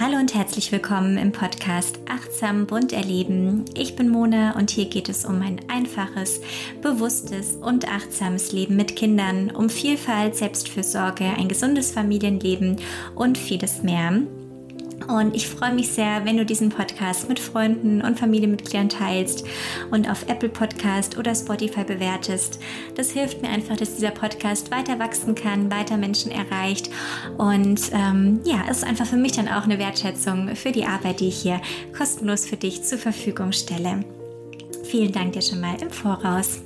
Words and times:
Hallo 0.00 0.16
und 0.16 0.34
herzlich 0.34 0.72
willkommen 0.72 1.18
im 1.18 1.30
Podcast 1.30 1.98
Achtsam 2.08 2.66
bunt 2.66 2.94
erleben. 2.94 3.66
Ich 3.74 3.96
bin 3.96 4.08
Mona 4.08 4.56
und 4.56 4.70
hier 4.70 4.86
geht 4.86 5.10
es 5.10 5.26
um 5.26 5.42
ein 5.42 5.60
einfaches, 5.68 6.40
bewusstes 6.80 7.56
und 7.56 7.86
achtsames 7.86 8.50
Leben 8.52 8.76
mit 8.76 8.96
Kindern, 8.96 9.50
um 9.50 9.68
Vielfalt, 9.68 10.36
Selbstfürsorge, 10.36 11.26
ein 11.26 11.48
gesundes 11.48 11.92
Familienleben 11.92 12.76
und 13.14 13.36
vieles 13.36 13.82
mehr. 13.82 14.22
Und 15.10 15.34
ich 15.34 15.48
freue 15.48 15.74
mich 15.74 15.88
sehr, 15.88 16.24
wenn 16.24 16.36
du 16.36 16.46
diesen 16.46 16.68
Podcast 16.68 17.28
mit 17.28 17.40
Freunden 17.40 18.00
und 18.00 18.18
Familienmitgliedern 18.18 18.88
teilst 18.88 19.44
und 19.90 20.08
auf 20.08 20.28
Apple 20.28 20.48
Podcast 20.48 21.18
oder 21.18 21.34
Spotify 21.34 21.82
bewertest. 21.82 22.60
Das 22.94 23.10
hilft 23.10 23.42
mir 23.42 23.48
einfach, 23.48 23.76
dass 23.76 23.96
dieser 23.96 24.12
Podcast 24.12 24.70
weiter 24.70 25.00
wachsen 25.00 25.34
kann, 25.34 25.70
weiter 25.70 25.96
Menschen 25.96 26.30
erreicht. 26.30 26.90
Und 27.38 27.90
ähm, 27.92 28.40
ja, 28.44 28.68
ist 28.70 28.84
einfach 28.84 29.06
für 29.06 29.16
mich 29.16 29.32
dann 29.32 29.48
auch 29.48 29.64
eine 29.64 29.80
Wertschätzung 29.80 30.54
für 30.54 30.70
die 30.70 30.84
Arbeit, 30.84 31.18
die 31.18 31.28
ich 31.28 31.42
hier 31.42 31.60
kostenlos 31.96 32.46
für 32.46 32.56
dich 32.56 32.84
zur 32.84 32.98
Verfügung 32.98 33.50
stelle. 33.50 34.04
Vielen 34.84 35.10
Dank 35.10 35.32
dir 35.32 35.42
schon 35.42 35.60
mal 35.60 35.76
im 35.82 35.90
Voraus. 35.90 36.60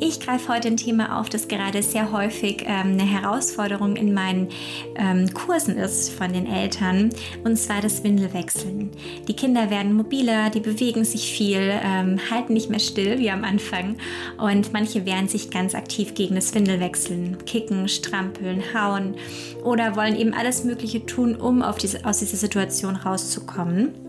Ich 0.00 0.20
greife 0.20 0.52
heute 0.52 0.68
ein 0.68 0.76
Thema 0.76 1.20
auf, 1.20 1.28
das 1.28 1.48
gerade 1.48 1.82
sehr 1.82 2.12
häufig 2.12 2.62
ähm, 2.62 2.92
eine 2.92 3.04
Herausforderung 3.04 3.96
in 3.96 4.12
meinen 4.14 4.48
ähm, 4.96 5.32
Kursen 5.32 5.76
ist 5.76 6.12
von 6.12 6.32
den 6.32 6.46
Eltern, 6.46 7.10
und 7.44 7.56
zwar 7.56 7.80
das 7.80 8.04
Windelwechseln. 8.04 8.90
Die 9.28 9.34
Kinder 9.34 9.70
werden 9.70 9.92
mobiler, 9.92 10.50
die 10.50 10.60
bewegen 10.60 11.04
sich 11.04 11.32
viel, 11.32 11.72
ähm, 11.82 12.18
halten 12.30 12.52
nicht 12.52 12.70
mehr 12.70 12.80
still 12.80 13.18
wie 13.18 13.30
am 13.30 13.44
Anfang 13.44 13.96
und 14.38 14.72
manche 14.72 15.06
wehren 15.06 15.28
sich 15.28 15.50
ganz 15.50 15.74
aktiv 15.74 16.14
gegen 16.14 16.34
das 16.34 16.54
Windelwechseln, 16.54 17.44
kicken, 17.44 17.88
strampeln, 17.88 18.62
hauen 18.74 19.14
oder 19.62 19.96
wollen 19.96 20.16
eben 20.16 20.34
alles 20.34 20.64
Mögliche 20.64 21.04
tun, 21.06 21.36
um 21.36 21.64
diese, 21.80 22.04
aus 22.04 22.18
dieser 22.18 22.36
Situation 22.36 22.96
rauszukommen. 22.96 24.03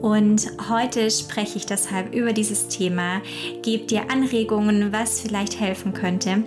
Und 0.00 0.50
heute 0.68 1.10
spreche 1.10 1.58
ich 1.58 1.66
deshalb 1.66 2.14
über 2.14 2.32
dieses 2.32 2.68
Thema, 2.68 3.22
gebe 3.62 3.84
dir 3.84 4.10
Anregungen, 4.10 4.92
was 4.92 5.20
vielleicht 5.20 5.60
helfen 5.60 5.92
könnte. 5.92 6.42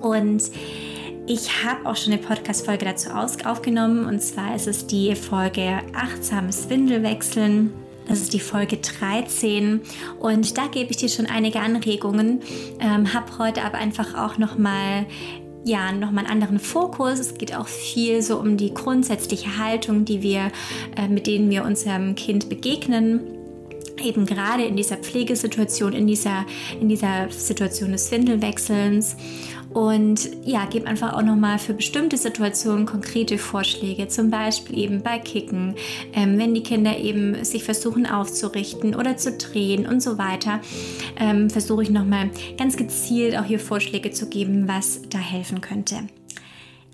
Und 0.00 0.50
ich 1.28 1.64
habe 1.64 1.88
auch 1.88 1.96
schon 1.96 2.12
eine 2.12 2.22
Podcast-Folge 2.22 2.84
dazu 2.84 3.10
aufgenommen 3.10 4.06
und 4.06 4.22
zwar 4.22 4.54
ist 4.54 4.68
es 4.68 4.86
die 4.86 5.14
Folge 5.16 5.80
Achtsames 5.92 6.68
Windelwechseln. 6.68 7.72
Das 8.06 8.20
ist 8.20 8.32
die 8.32 8.38
Folge 8.40 8.76
13 8.76 9.80
und 10.20 10.56
da 10.56 10.68
gebe 10.68 10.92
ich 10.92 10.98
dir 10.98 11.08
schon 11.08 11.26
einige 11.26 11.58
Anregungen. 11.58 12.40
Ähm, 12.78 13.12
habe 13.12 13.38
heute 13.38 13.64
aber 13.64 13.78
einfach 13.78 14.14
auch 14.14 14.38
nochmal 14.38 15.06
ja 15.66 15.92
nochmal 15.92 16.24
einen 16.24 16.32
anderen 16.32 16.58
Fokus. 16.58 17.18
Es 17.18 17.34
geht 17.34 17.54
auch 17.54 17.68
viel 17.68 18.22
so 18.22 18.38
um 18.38 18.56
die 18.56 18.72
grundsätzliche 18.72 19.58
Haltung, 19.58 20.04
die 20.04 20.22
wir, 20.22 20.52
äh, 20.96 21.08
mit 21.08 21.26
denen 21.26 21.50
wir 21.50 21.64
unserem 21.64 22.14
Kind 22.14 22.48
begegnen 22.48 23.20
eben 24.02 24.26
gerade 24.26 24.64
in 24.64 24.76
dieser 24.76 24.98
Pflegesituation, 24.98 25.94
in 25.94 26.06
dieser, 26.06 26.44
in 26.78 26.88
dieser 26.90 27.30
Situation 27.30 27.92
des 27.92 28.10
Windelwechselns. 28.10 29.16
Und 29.76 30.30
ja, 30.42 30.64
gebe 30.64 30.86
einfach 30.86 31.12
auch 31.12 31.22
nochmal 31.22 31.58
für 31.58 31.74
bestimmte 31.74 32.16
Situationen 32.16 32.86
konkrete 32.86 33.36
Vorschläge, 33.36 34.08
zum 34.08 34.30
Beispiel 34.30 34.78
eben 34.78 35.02
bei 35.02 35.18
Kicken, 35.18 35.74
ähm, 36.14 36.38
wenn 36.38 36.54
die 36.54 36.62
Kinder 36.62 36.96
eben 36.96 37.44
sich 37.44 37.62
versuchen 37.62 38.06
aufzurichten 38.06 38.94
oder 38.94 39.18
zu 39.18 39.32
drehen 39.32 39.86
und 39.86 40.02
so 40.02 40.16
weiter, 40.16 40.62
ähm, 41.20 41.50
versuche 41.50 41.82
ich 41.82 41.90
nochmal 41.90 42.30
ganz 42.56 42.78
gezielt 42.78 43.36
auch 43.36 43.44
hier 43.44 43.60
Vorschläge 43.60 44.12
zu 44.12 44.30
geben, 44.30 44.66
was 44.66 45.02
da 45.10 45.18
helfen 45.18 45.60
könnte. 45.60 45.96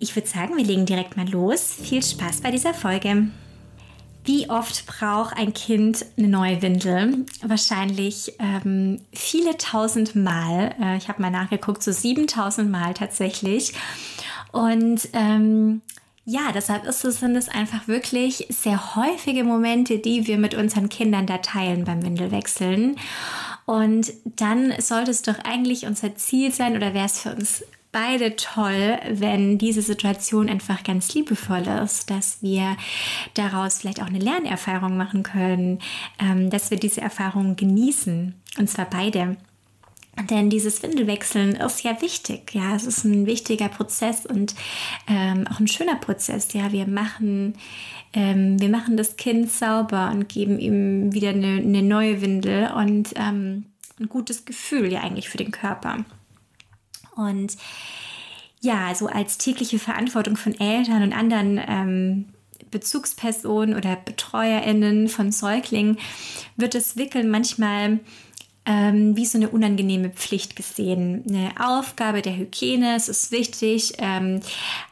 Ich 0.01 0.17
würde 0.17 0.27
sagen, 0.27 0.57
wir 0.57 0.65
legen 0.65 0.85
direkt 0.85 1.17
mal 1.17 1.29
los. 1.29 1.77
Viel 1.85 2.03
Spaß 2.03 2.41
bei 2.41 2.51
dieser 2.51 2.75
Folge. 2.75 3.29
Wie 4.25 4.49
oft 4.49 4.87
braucht 4.87 5.37
ein 5.37 5.53
Kind 5.53 6.05
eine 6.17 6.29
neue 6.29 6.63
Windel? 6.63 7.27
Wahrscheinlich 7.43 8.35
ähm, 8.39 9.01
viele 9.13 9.57
tausend 9.57 10.15
Mal. 10.15 10.75
Äh, 10.81 10.97
ich 10.97 11.09
habe 11.09 11.21
mal 11.21 11.31
nachgeguckt, 11.31 11.83
so 11.83 11.91
7000 11.91 12.71
Mal 12.71 12.95
tatsächlich. 12.95 13.73
Und 14.53 15.09
ähm, 15.13 15.83
ja, 16.25 16.53
deshalb 16.55 16.85
ist 16.85 17.05
es, 17.05 17.19
sind 17.19 17.35
es 17.35 17.49
einfach 17.49 17.89
wirklich 17.89 18.47
sehr 18.49 18.95
häufige 18.95 19.43
Momente, 19.43 19.99
die 19.99 20.29
wir 20.29 20.39
mit 20.39 20.55
unseren 20.55 20.89
Kindern 20.89 21.27
da 21.27 21.39
teilen 21.39 21.85
beim 21.85 22.05
Windelwechseln. 22.05 22.97
Und 23.67 24.13
dann 24.25 24.73
sollte 24.79 25.11
es 25.11 25.23
doch 25.23 25.39
eigentlich 25.45 25.87
unser 25.87 26.15
Ziel 26.15 26.53
sein 26.53 26.77
oder 26.77 26.95
wäre 26.95 27.07
es 27.07 27.21
für 27.21 27.35
uns 27.35 27.65
beide 27.93 28.37
toll, 28.37 28.99
wenn 29.11 29.59
diese 29.59 29.83
Situation 29.83 30.49
einfach 30.49 30.83
ganz 30.83 31.15
liebevoll 31.15 31.67
ist, 31.85 32.11
dass 32.11 32.43
wir 32.43 32.77
daraus 33.35 33.79
vielleicht 33.79 34.03
auch 34.03 34.07
eine 34.07 34.19
Lernerfahrung 34.19 34.97
machen 34.97 35.23
können, 35.23 35.79
ähm, 36.19 36.51
dass 36.51 36.71
wir 36.71 36.79
diese 36.79 37.03
Erfahrung 37.03 37.55
genießen. 37.55 38.35
Und 38.59 38.69
zwar 38.69 38.87
beide. 38.89 39.37
Denn 40.31 40.51
dieses 40.51 40.83
Windelwechseln 40.83 41.55
ist 41.57 41.85
ja 41.85 42.01
wichtig. 42.03 42.55
Ja, 42.55 42.75
es 42.75 42.85
ist 42.85 43.05
ein 43.05 43.27
wichtiger 43.27 43.69
Prozess 43.69 44.27
und 44.27 44.55
ähm, 45.09 45.47
auch 45.51 45.59
ein 45.59 45.69
schöner 45.69 45.97
Prozess. 45.97 46.53
Ja, 46.53 46.71
wir 46.71 46.87
machen, 46.87 47.55
ähm, 48.13 48.61
wir 48.61 48.69
machen 48.69 48.97
das 48.97 49.17
Kind 49.17 49.51
sauber 49.51 50.11
und 50.13 50.29
geben 50.29 50.59
ihm 50.59 51.15
wieder 51.15 51.31
eine, 51.31 51.59
eine 51.59 51.83
neue 51.83 52.21
Windel 52.21 52.73
und 52.73 53.15
ähm, 53.17 53.67
ein 53.99 54.09
gutes 54.09 54.45
Gefühl 54.45 54.93
ja 54.93 55.01
eigentlich 55.01 55.31
für 55.31 55.39
den 55.39 55.51
Körper. 55.51 56.05
Und 57.17 57.57
ja, 58.61 58.95
so 58.95 59.07
als 59.07 59.39
tägliche 59.39 59.79
Verantwortung 59.79 60.37
von 60.37 60.59
Eltern 60.59 61.03
und 61.03 61.13
anderen 61.13 61.61
ähm, 61.67 62.27
Bezugspersonen 62.71 63.77
oder 63.77 63.97
BetreuerInnen 63.97 65.09
von 65.09 65.33
Säuglingen 65.33 65.99
wird 66.57 66.75
das 66.75 66.97
Wickeln 66.97 67.29
manchmal 67.29 68.01
ähm, 68.65 69.17
wie 69.17 69.27
so 69.27 69.39
eine 69.39 69.49
unangenehme 69.49 70.11
Pflicht 70.11 70.55
gesehen. 70.55 71.25
Eine 71.29 71.51
Aufgabe 71.59 72.23
der 72.23 72.37
Hygiene, 72.37 72.95
es 72.95 73.09
ist 73.09 73.33
wichtig, 73.33 73.95
ähm, 73.99 74.41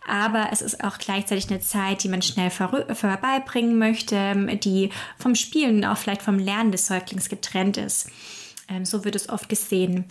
aber 0.07 0.49
es 0.51 0.61
ist 0.61 0.83
auch 0.83 0.99
gleichzeitig 0.99 1.49
eine 1.51 1.61
Zeit, 1.61 2.03
die 2.03 2.09
man 2.09 2.23
schnell 2.23 2.51
vor 2.51 2.87
vorbeibringen 2.93 3.79
möchte, 3.79 4.59
die 4.65 4.91
vom 5.19 5.35
Spielen, 5.37 5.85
auch 5.85 5.99
vielleicht 5.99 6.23
vom 6.23 6.39
Lernen 6.39 6.73
des 6.73 6.87
Säuglings 6.87 7.29
getrennt 7.29 7.77
ist. 7.77 8.11
Ähm, 8.71 8.85
so 8.85 9.05
wird 9.05 9.17
es 9.17 9.29
oft 9.29 9.49
gesehen. 9.49 10.05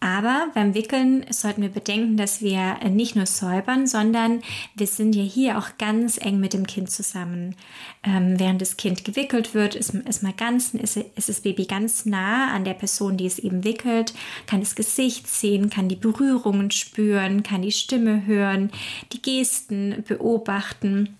Aber 0.00 0.48
beim 0.54 0.74
Wickeln 0.74 1.24
sollten 1.30 1.62
wir 1.62 1.68
bedenken, 1.70 2.16
dass 2.16 2.42
wir 2.42 2.78
nicht 2.90 3.16
nur 3.16 3.26
säubern, 3.26 3.86
sondern 3.86 4.42
wir 4.74 4.86
sind 4.86 5.14
ja 5.14 5.22
hier 5.22 5.58
auch 5.58 5.78
ganz 5.78 6.18
eng 6.18 6.38
mit 6.38 6.52
dem 6.52 6.66
Kind 6.66 6.90
zusammen. 6.90 7.56
Ähm, 8.02 8.38
während 8.38 8.60
das 8.60 8.76
Kind 8.76 9.04
gewickelt 9.04 9.54
wird, 9.54 9.74
ist, 9.74 9.94
ist, 9.94 10.22
mal 10.22 10.34
ganz, 10.34 10.74
ist, 10.74 10.96
ist 10.96 11.28
das 11.28 11.40
Baby 11.40 11.64
ganz 11.64 12.04
nah 12.04 12.52
an 12.52 12.64
der 12.64 12.74
Person, 12.74 13.16
die 13.16 13.26
es 13.26 13.38
eben 13.38 13.64
wickelt, 13.64 14.14
kann 14.46 14.60
das 14.60 14.74
Gesicht 14.74 15.26
sehen, 15.26 15.70
kann 15.70 15.88
die 15.88 15.96
Berührungen 15.96 16.70
spüren, 16.70 17.42
kann 17.42 17.62
die 17.62 17.72
Stimme 17.72 18.26
hören, 18.26 18.70
die 19.12 19.22
Gesten 19.22 20.04
beobachten 20.06 21.15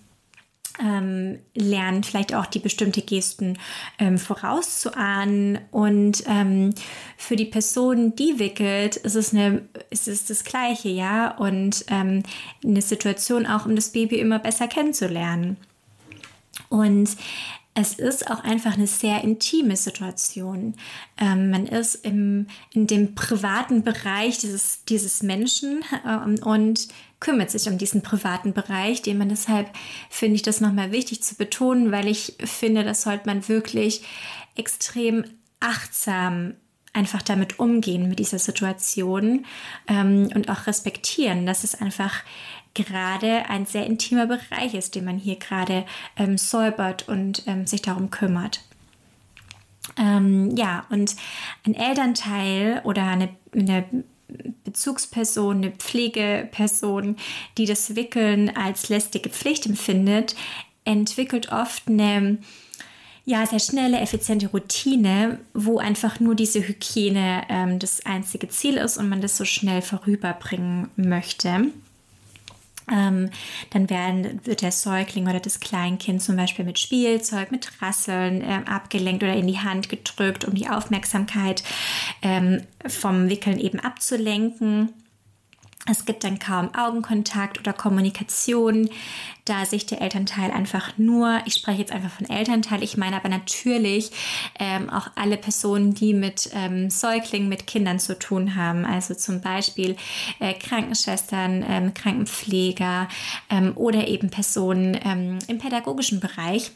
ähm, 0.79 1.39
lernen, 1.55 2.03
vielleicht 2.03 2.33
auch 2.33 2.45
die 2.45 2.59
bestimmte 2.59 3.01
Gesten 3.01 3.57
ähm, 3.99 4.17
vorauszuahnen. 4.17 5.59
Und 5.71 6.23
ähm, 6.27 6.73
für 7.17 7.35
die 7.35 7.45
Person, 7.45 8.15
die 8.15 8.39
wickelt, 8.39 8.97
ist 8.97 9.15
es, 9.15 9.33
eine, 9.33 9.67
ist 9.89 10.07
es 10.07 10.25
das 10.25 10.43
Gleiche, 10.43 10.89
ja. 10.89 11.35
Und 11.37 11.85
ähm, 11.89 12.23
eine 12.63 12.81
Situation 12.81 13.45
auch, 13.45 13.65
um 13.65 13.75
das 13.75 13.91
Baby 13.91 14.19
immer 14.19 14.39
besser 14.39 14.67
kennenzulernen. 14.67 15.57
Und 16.69 17.09
es 17.79 17.93
ist 17.93 18.31
auch 18.31 18.43
einfach 18.43 18.73
eine 18.73 18.87
sehr 18.87 19.23
intime 19.23 19.75
Situation. 19.75 20.73
Ähm, 21.19 21.51
man 21.51 21.67
ist 21.67 21.93
im, 21.93 22.47
in 22.73 22.87
dem 22.87 23.13
privaten 23.13 23.83
Bereich 23.83 24.39
dieses, 24.39 24.83
dieses 24.85 25.21
Menschen 25.21 25.83
ähm, 26.03 26.39
und 26.43 26.87
kümmert 27.19 27.51
sich 27.51 27.67
um 27.69 27.77
diesen 27.77 28.01
privaten 28.01 28.53
Bereich, 28.53 29.03
den 29.03 29.19
man 29.19 29.29
deshalb 29.29 29.69
finde 30.09 30.37
ich 30.37 30.41
das 30.41 30.59
nochmal 30.59 30.91
wichtig 30.91 31.21
zu 31.21 31.35
betonen, 31.35 31.91
weil 31.91 32.07
ich 32.07 32.33
finde, 32.39 32.83
das 32.83 33.03
sollte 33.03 33.27
man 33.27 33.47
wirklich 33.47 34.01
extrem 34.55 35.25
achtsam 35.59 36.55
einfach 36.93 37.21
damit 37.21 37.59
umgehen 37.59 38.09
mit 38.09 38.17
dieser 38.17 38.39
Situation 38.39 39.45
ähm, 39.87 40.29
und 40.33 40.49
auch 40.49 40.65
respektieren, 40.65 41.45
dass 41.45 41.63
es 41.63 41.79
einfach 41.79 42.23
gerade 42.83 43.49
ein 43.49 43.65
sehr 43.65 43.85
intimer 43.85 44.27
Bereich 44.27 44.73
ist, 44.73 44.95
den 44.95 45.05
man 45.05 45.17
hier 45.17 45.37
gerade 45.37 45.85
ähm, 46.15 46.37
säubert 46.37 47.07
und 47.07 47.43
ähm, 47.47 47.67
sich 47.67 47.81
darum 47.81 48.09
kümmert. 48.09 48.61
Ähm, 49.97 50.55
ja, 50.55 50.85
und 50.89 51.15
ein 51.65 51.73
Elternteil 51.73 52.81
oder 52.83 53.03
eine, 53.03 53.29
eine 53.53 53.85
Bezugsperson, 54.63 55.57
eine 55.57 55.71
Pflegeperson, 55.71 57.15
die 57.57 57.65
das 57.65 57.95
Wickeln 57.95 58.55
als 58.55 58.89
lästige 58.89 59.29
Pflicht 59.29 59.65
empfindet, 59.65 60.35
entwickelt 60.83 61.51
oft 61.51 61.87
eine 61.87 62.37
ja, 63.25 63.45
sehr 63.45 63.59
schnelle, 63.59 63.99
effiziente 63.99 64.47
Routine, 64.47 65.39
wo 65.53 65.79
einfach 65.79 66.21
nur 66.21 66.33
diese 66.33 66.65
Hygiene 66.65 67.43
ähm, 67.49 67.77
das 67.77 68.05
einzige 68.05 68.47
Ziel 68.47 68.77
ist 68.77 68.97
und 68.97 69.09
man 69.09 69.19
das 69.19 69.35
so 69.35 69.43
schnell 69.43 69.81
vorüberbringen 69.81 70.89
möchte. 70.95 71.71
Ähm, 72.91 73.29
dann 73.71 73.89
werden, 73.89 74.39
wird 74.45 74.61
der 74.61 74.71
Säugling 74.71 75.27
oder 75.27 75.39
das 75.39 75.59
Kleinkind 75.59 76.21
zum 76.21 76.35
Beispiel 76.35 76.63
mit 76.63 76.79
Spielzeug, 76.79 77.51
mit 77.51 77.81
Rasseln 77.81 78.41
äh, 78.41 78.61
abgelenkt 78.65 79.23
oder 79.23 79.33
in 79.33 79.47
die 79.47 79.59
Hand 79.59 79.89
gedrückt, 79.89 80.45
um 80.45 80.55
die 80.55 80.69
Aufmerksamkeit 80.69 81.63
ähm, 82.21 82.61
vom 82.87 83.29
Wickeln 83.29 83.59
eben 83.59 83.79
abzulenken. 83.79 84.93
Es 85.89 86.05
gibt 86.05 86.23
dann 86.23 86.37
kaum 86.37 86.73
Augenkontakt 86.75 87.59
oder 87.59 87.73
Kommunikation, 87.73 88.89
da 89.45 89.65
sich 89.65 89.85
der 89.85 90.01
Elternteil 90.01 90.51
einfach 90.51 90.97
nur, 90.97 91.39
ich 91.45 91.53
spreche 91.53 91.79
jetzt 91.79 91.93
einfach 91.93 92.11
von 92.11 92.29
Elternteil, 92.29 92.83
ich 92.83 92.97
meine 92.97 93.15
aber 93.15 93.29
natürlich 93.29 94.11
ähm, 94.59 94.89
auch 94.89 95.09
alle 95.15 95.37
Personen, 95.37 95.93
die 95.93 96.13
mit 96.13 96.49
ähm, 96.53 96.89
Säuglingen, 96.89 97.47
mit 97.47 97.67
Kindern 97.67 97.99
zu 97.99 98.19
tun 98.19 98.55
haben, 98.55 98.85
also 98.85 99.15
zum 99.15 99.39
Beispiel 99.39 99.95
äh, 100.39 100.53
Krankenschwestern, 100.53 101.65
ähm, 101.67 101.93
Krankenpfleger 101.93 103.07
ähm, 103.49 103.71
oder 103.75 104.07
eben 104.07 104.29
Personen 104.29 104.99
ähm, 105.05 105.39
im 105.47 105.57
pädagogischen 105.57 106.19
Bereich 106.19 106.71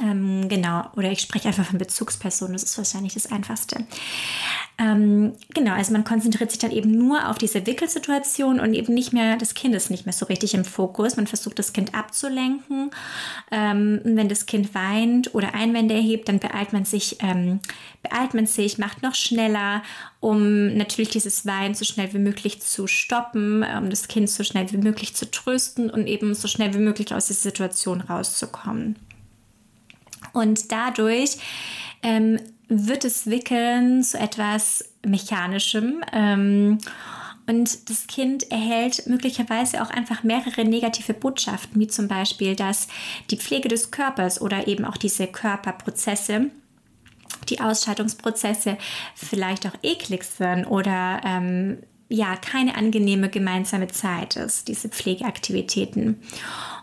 ähm, 0.00 0.48
genau, 0.48 0.84
oder 0.96 1.10
ich 1.10 1.20
spreche 1.20 1.48
einfach 1.48 1.64
von 1.64 1.78
Bezugspersonen, 1.78 2.52
das 2.52 2.62
ist 2.62 2.78
wahrscheinlich 2.78 3.14
das 3.14 3.32
Einfachste. 3.32 3.84
Ähm, 4.78 5.32
genau, 5.54 5.72
also 5.72 5.92
man 5.92 6.04
konzentriert 6.04 6.52
sich 6.52 6.60
dann 6.60 6.70
eben 6.70 6.92
nur 6.92 7.28
auf 7.28 7.36
diese 7.36 7.66
Wickelsituation 7.66 8.60
und 8.60 8.74
eben 8.74 8.94
nicht 8.94 9.12
mehr, 9.12 9.36
das 9.36 9.54
Kind 9.54 9.74
ist 9.74 9.90
nicht 9.90 10.06
mehr 10.06 10.12
so 10.12 10.26
richtig 10.26 10.54
im 10.54 10.64
Fokus. 10.64 11.16
Man 11.16 11.26
versucht 11.26 11.58
das 11.58 11.72
Kind 11.72 11.96
abzulenken. 11.96 12.92
Ähm, 13.50 14.00
wenn 14.04 14.28
das 14.28 14.46
Kind 14.46 14.72
weint 14.72 15.34
oder 15.34 15.54
Einwände 15.54 15.94
erhebt, 15.94 16.28
dann 16.28 16.38
beeilt 16.38 16.72
man 16.72 16.84
sich, 16.84 17.16
ähm, 17.20 17.58
beeilt 18.04 18.34
man 18.34 18.46
sich, 18.46 18.78
macht 18.78 19.02
noch 19.02 19.16
schneller, 19.16 19.82
um 20.20 20.76
natürlich 20.76 21.10
dieses 21.10 21.44
Weinen 21.44 21.74
so 21.74 21.84
schnell 21.84 22.12
wie 22.12 22.18
möglich 22.18 22.62
zu 22.62 22.86
stoppen, 22.86 23.64
um 23.64 23.90
das 23.90 24.06
Kind 24.06 24.30
so 24.30 24.44
schnell 24.44 24.70
wie 24.70 24.76
möglich 24.76 25.16
zu 25.16 25.28
trösten 25.28 25.90
und 25.90 26.06
eben 26.06 26.34
so 26.34 26.46
schnell 26.46 26.72
wie 26.74 26.78
möglich 26.78 27.12
aus 27.12 27.26
der 27.26 27.36
Situation 27.36 28.00
rauszukommen. 28.00 28.96
Und 30.38 30.70
dadurch 30.70 31.38
ähm, 32.02 32.38
wird 32.68 33.04
das 33.04 33.28
Wickeln 33.28 34.02
zu 34.02 34.18
etwas 34.18 34.84
Mechanischem. 35.04 36.02
Ähm, 36.12 36.78
und 37.48 37.88
das 37.88 38.06
Kind 38.06 38.50
erhält 38.52 39.06
möglicherweise 39.06 39.82
auch 39.82 39.90
einfach 39.90 40.22
mehrere 40.22 40.64
negative 40.64 41.14
Botschaften, 41.14 41.80
wie 41.80 41.86
zum 41.86 42.06
Beispiel, 42.06 42.54
dass 42.54 42.88
die 43.30 43.38
Pflege 43.38 43.68
des 43.68 43.90
Körpers 43.90 44.40
oder 44.40 44.68
eben 44.68 44.84
auch 44.84 44.98
diese 44.98 45.26
Körperprozesse, 45.26 46.50
die 47.48 47.60
Ausscheidungsprozesse 47.60 48.76
vielleicht 49.14 49.66
auch 49.66 49.74
eklig 49.82 50.24
sind 50.24 50.66
oder 50.66 51.22
ähm, 51.24 51.78
ja, 52.10 52.36
keine 52.36 52.74
angenehme 52.74 53.28
gemeinsame 53.30 53.88
Zeit 53.88 54.36
ist, 54.36 54.68
diese 54.68 54.88
Pflegeaktivitäten. 54.88 56.20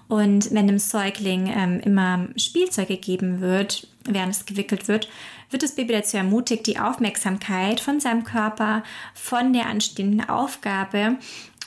Und 0.07 0.53
wenn 0.53 0.67
dem 0.67 0.79
Säugling 0.79 1.47
ähm, 1.47 1.79
immer 1.79 2.27
Spielzeug 2.37 2.87
gegeben 2.87 3.41
wird, 3.41 3.87
während 4.03 4.33
es 4.33 4.45
gewickelt 4.45 4.87
wird, 4.87 5.09
wird 5.49 5.63
das 5.63 5.75
Baby 5.75 5.93
dazu 5.93 6.17
ermutigt, 6.17 6.67
die 6.67 6.79
Aufmerksamkeit 6.79 7.79
von 7.79 7.99
seinem 7.99 8.23
Körper, 8.23 8.83
von 9.13 9.53
der 9.53 9.67
anstehenden 9.67 10.27
Aufgabe 10.29 11.17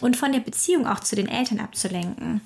und 0.01 0.17
von 0.17 0.33
der 0.33 0.41
Beziehung 0.41 0.87
auch 0.87 1.01
zu 1.01 1.17
den 1.17 1.29
Eltern 1.29 1.61
abzulenken. 1.61 2.41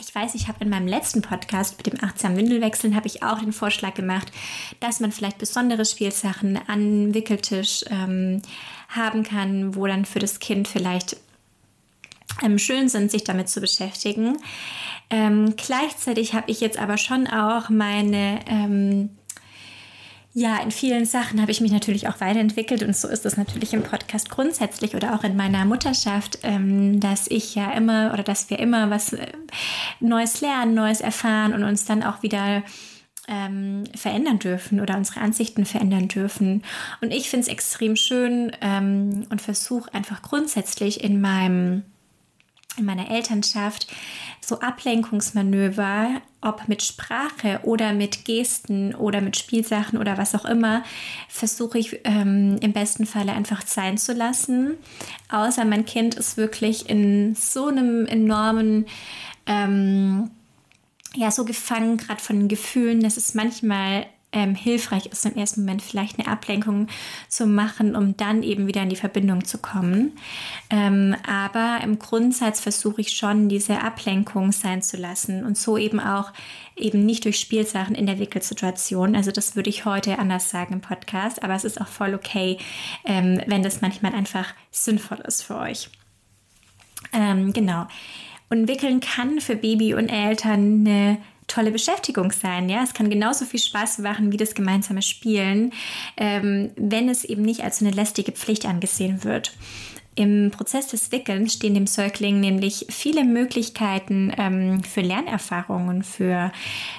Ich 0.00 0.14
weiß, 0.14 0.36
ich 0.36 0.46
habe 0.46 0.62
in 0.62 0.70
meinem 0.70 0.86
letzten 0.86 1.22
Podcast 1.22 1.76
mit 1.76 1.86
dem 1.86 2.02
achtsamen 2.02 2.36
Windelwechseln 2.36 2.94
habe 2.94 3.08
ich 3.08 3.24
auch 3.24 3.40
den 3.40 3.52
Vorschlag 3.52 3.94
gemacht, 3.94 4.30
dass 4.78 5.00
man 5.00 5.10
vielleicht 5.10 5.38
besondere 5.38 5.84
Spielsachen 5.84 6.58
an 6.68 7.14
Wickeltisch 7.14 7.84
ähm, 7.90 8.40
haben 8.88 9.24
kann, 9.24 9.74
wo 9.74 9.86
dann 9.86 10.04
für 10.04 10.20
das 10.20 10.38
Kind 10.38 10.68
vielleicht 10.68 11.16
ähm, 12.42 12.58
schön 12.58 12.88
sind, 12.88 13.10
sich 13.10 13.24
damit 13.24 13.48
zu 13.48 13.60
beschäftigen. 13.60 14.38
Ähm, 15.10 15.54
gleichzeitig 15.56 16.34
habe 16.34 16.50
ich 16.50 16.60
jetzt 16.60 16.78
aber 16.78 16.98
schon 16.98 17.26
auch 17.26 17.70
meine, 17.70 18.40
ähm, 18.46 19.10
ja, 20.34 20.58
in 20.58 20.70
vielen 20.70 21.04
Sachen 21.04 21.40
habe 21.40 21.50
ich 21.50 21.60
mich 21.60 21.72
natürlich 21.72 22.06
auch 22.06 22.20
weiterentwickelt 22.20 22.82
und 22.82 22.94
so 22.94 23.08
ist 23.08 23.26
es 23.26 23.36
natürlich 23.36 23.72
im 23.72 23.82
Podcast 23.82 24.30
grundsätzlich 24.30 24.94
oder 24.94 25.14
auch 25.14 25.24
in 25.24 25.36
meiner 25.36 25.64
Mutterschaft, 25.64 26.38
ähm, 26.42 27.00
dass 27.00 27.26
ich 27.28 27.54
ja 27.54 27.72
immer 27.72 28.12
oder 28.12 28.22
dass 28.22 28.50
wir 28.50 28.58
immer 28.58 28.90
was 28.90 29.14
äh, 29.14 29.32
Neues 30.00 30.40
lernen, 30.40 30.74
Neues 30.74 31.00
erfahren 31.00 31.54
und 31.54 31.64
uns 31.64 31.86
dann 31.86 32.02
auch 32.02 32.22
wieder 32.22 32.62
ähm, 33.26 33.84
verändern 33.94 34.38
dürfen 34.38 34.80
oder 34.80 34.96
unsere 34.96 35.20
Ansichten 35.20 35.64
verändern 35.64 36.08
dürfen. 36.08 36.62
Und 37.00 37.12
ich 37.12 37.28
finde 37.30 37.42
es 37.42 37.48
extrem 37.48 37.96
schön 37.96 38.52
ähm, 38.60 39.26
und 39.30 39.42
versuche 39.42 39.92
einfach 39.92 40.22
grundsätzlich 40.22 41.02
in 41.02 41.20
meinem 41.20 41.82
in 42.78 42.84
meiner 42.84 43.10
Elternschaft 43.10 43.86
so 44.40 44.60
Ablenkungsmanöver, 44.60 46.22
ob 46.40 46.68
mit 46.68 46.82
Sprache 46.82 47.60
oder 47.64 47.92
mit 47.92 48.24
Gesten 48.24 48.94
oder 48.94 49.20
mit 49.20 49.36
Spielsachen 49.36 49.98
oder 49.98 50.16
was 50.16 50.34
auch 50.34 50.44
immer, 50.44 50.82
versuche 51.28 51.78
ich 51.78 52.00
ähm, 52.04 52.56
im 52.60 52.72
besten 52.72 53.06
Falle 53.06 53.32
einfach 53.32 53.66
sein 53.66 53.98
zu 53.98 54.14
lassen. 54.14 54.74
Außer 55.28 55.64
mein 55.64 55.84
Kind 55.84 56.14
ist 56.14 56.36
wirklich 56.36 56.88
in 56.88 57.34
so 57.34 57.66
einem 57.66 58.06
enormen 58.06 58.86
ähm, 59.46 60.30
ja 61.14 61.30
so 61.30 61.44
gefangen 61.44 61.96
gerade 61.96 62.20
von 62.20 62.38
den 62.38 62.48
Gefühlen, 62.48 63.02
dass 63.02 63.16
es 63.16 63.34
manchmal 63.34 64.06
ähm, 64.32 64.54
hilfreich 64.54 65.06
ist, 65.06 65.24
im 65.24 65.36
ersten 65.36 65.62
Moment 65.62 65.80
vielleicht 65.80 66.18
eine 66.18 66.28
Ablenkung 66.28 66.88
zu 67.28 67.46
machen, 67.46 67.96
um 67.96 68.16
dann 68.16 68.42
eben 68.42 68.66
wieder 68.66 68.82
in 68.82 68.90
die 68.90 68.96
Verbindung 68.96 69.44
zu 69.44 69.58
kommen. 69.58 70.12
Ähm, 70.70 71.16
aber 71.26 71.80
im 71.82 71.98
Grundsatz 71.98 72.60
versuche 72.60 73.00
ich 73.00 73.16
schon, 73.16 73.48
diese 73.48 73.80
Ablenkung 73.82 74.52
sein 74.52 74.82
zu 74.82 74.96
lassen 74.96 75.44
und 75.44 75.56
so 75.56 75.78
eben 75.78 75.98
auch 76.00 76.32
eben 76.76 77.04
nicht 77.06 77.24
durch 77.24 77.40
Spielsachen 77.40 77.94
in 77.94 78.06
der 78.06 78.18
Wickelsituation. 78.18 79.16
Also 79.16 79.30
das 79.30 79.56
würde 79.56 79.70
ich 79.70 79.84
heute 79.84 80.18
anders 80.18 80.50
sagen 80.50 80.74
im 80.74 80.80
Podcast, 80.80 81.42
aber 81.42 81.54
es 81.54 81.64
ist 81.64 81.80
auch 81.80 81.88
voll 81.88 82.14
okay, 82.14 82.58
ähm, 83.04 83.40
wenn 83.46 83.62
das 83.62 83.80
manchmal 83.80 84.14
einfach 84.14 84.54
sinnvoll 84.70 85.18
ist 85.26 85.42
für 85.42 85.56
euch. 85.56 85.88
Ähm, 87.12 87.52
genau. 87.52 87.86
Und 88.50 88.68
Wickeln 88.68 89.00
kann 89.00 89.40
für 89.40 89.56
Baby 89.56 89.94
und 89.94 90.08
Eltern 90.08 90.86
eine 90.86 91.18
tolle 91.48 91.72
Beschäftigung 91.72 92.30
sein. 92.30 92.68
Ja, 92.68 92.84
es 92.84 92.94
kann 92.94 93.10
genauso 93.10 93.44
viel 93.44 93.60
Spaß 93.60 93.98
machen 93.98 94.30
wie 94.30 94.36
das 94.36 94.54
gemeinsame 94.54 95.02
Spielen, 95.02 95.72
ähm, 96.16 96.70
wenn 96.76 97.08
es 97.08 97.24
eben 97.24 97.42
nicht 97.42 97.64
als 97.64 97.80
eine 97.80 97.90
lästige 97.90 98.32
Pflicht 98.32 98.66
angesehen 98.66 99.24
wird. 99.24 99.52
Im 100.14 100.50
Prozess 100.50 100.88
des 100.88 101.12
Wickelns 101.12 101.52
stehen 101.52 101.74
dem 101.74 101.86
Säugling 101.86 102.40
nämlich 102.40 102.86
viele 102.88 103.24
Möglichkeiten 103.24 104.32
ähm, 104.36 104.82
für 104.82 105.00
Lernerfahrungen, 105.00 106.02
für 106.02 106.50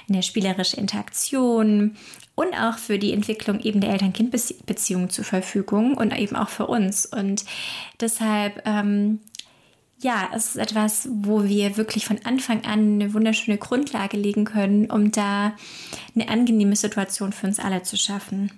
eine 0.07 0.23
spielerische 0.23 0.77
Interaktion 0.77 1.97
und 2.35 2.53
auch 2.53 2.77
für 2.77 2.97
die 2.97 3.11
Entwicklung 3.11 3.59
eben 3.59 3.81
der 3.81 3.89
Eltern-Kind-Beziehung 3.89 5.09
zur 5.09 5.25
Verfügung 5.25 5.95
und 5.97 6.17
eben 6.17 6.37
auch 6.37 6.47
für 6.47 6.67
uns. 6.67 7.05
Und 7.05 7.43
deshalb 7.99 8.61
ähm, 8.65 9.19
ja, 10.01 10.29
es 10.33 10.47
ist 10.47 10.57
etwas, 10.57 11.09
wo 11.11 11.43
wir 11.43 11.75
wirklich 11.77 12.05
von 12.05 12.19
Anfang 12.23 12.63
an 12.63 13.01
eine 13.01 13.13
wunderschöne 13.13 13.57
Grundlage 13.57 14.17
legen 14.17 14.45
können, 14.45 14.89
um 14.89 15.11
da 15.11 15.53
eine 16.15 16.29
angenehme 16.29 16.75
Situation 16.75 17.33
für 17.33 17.47
uns 17.47 17.59
alle 17.59 17.83
zu 17.83 17.97
schaffen. 17.97 18.51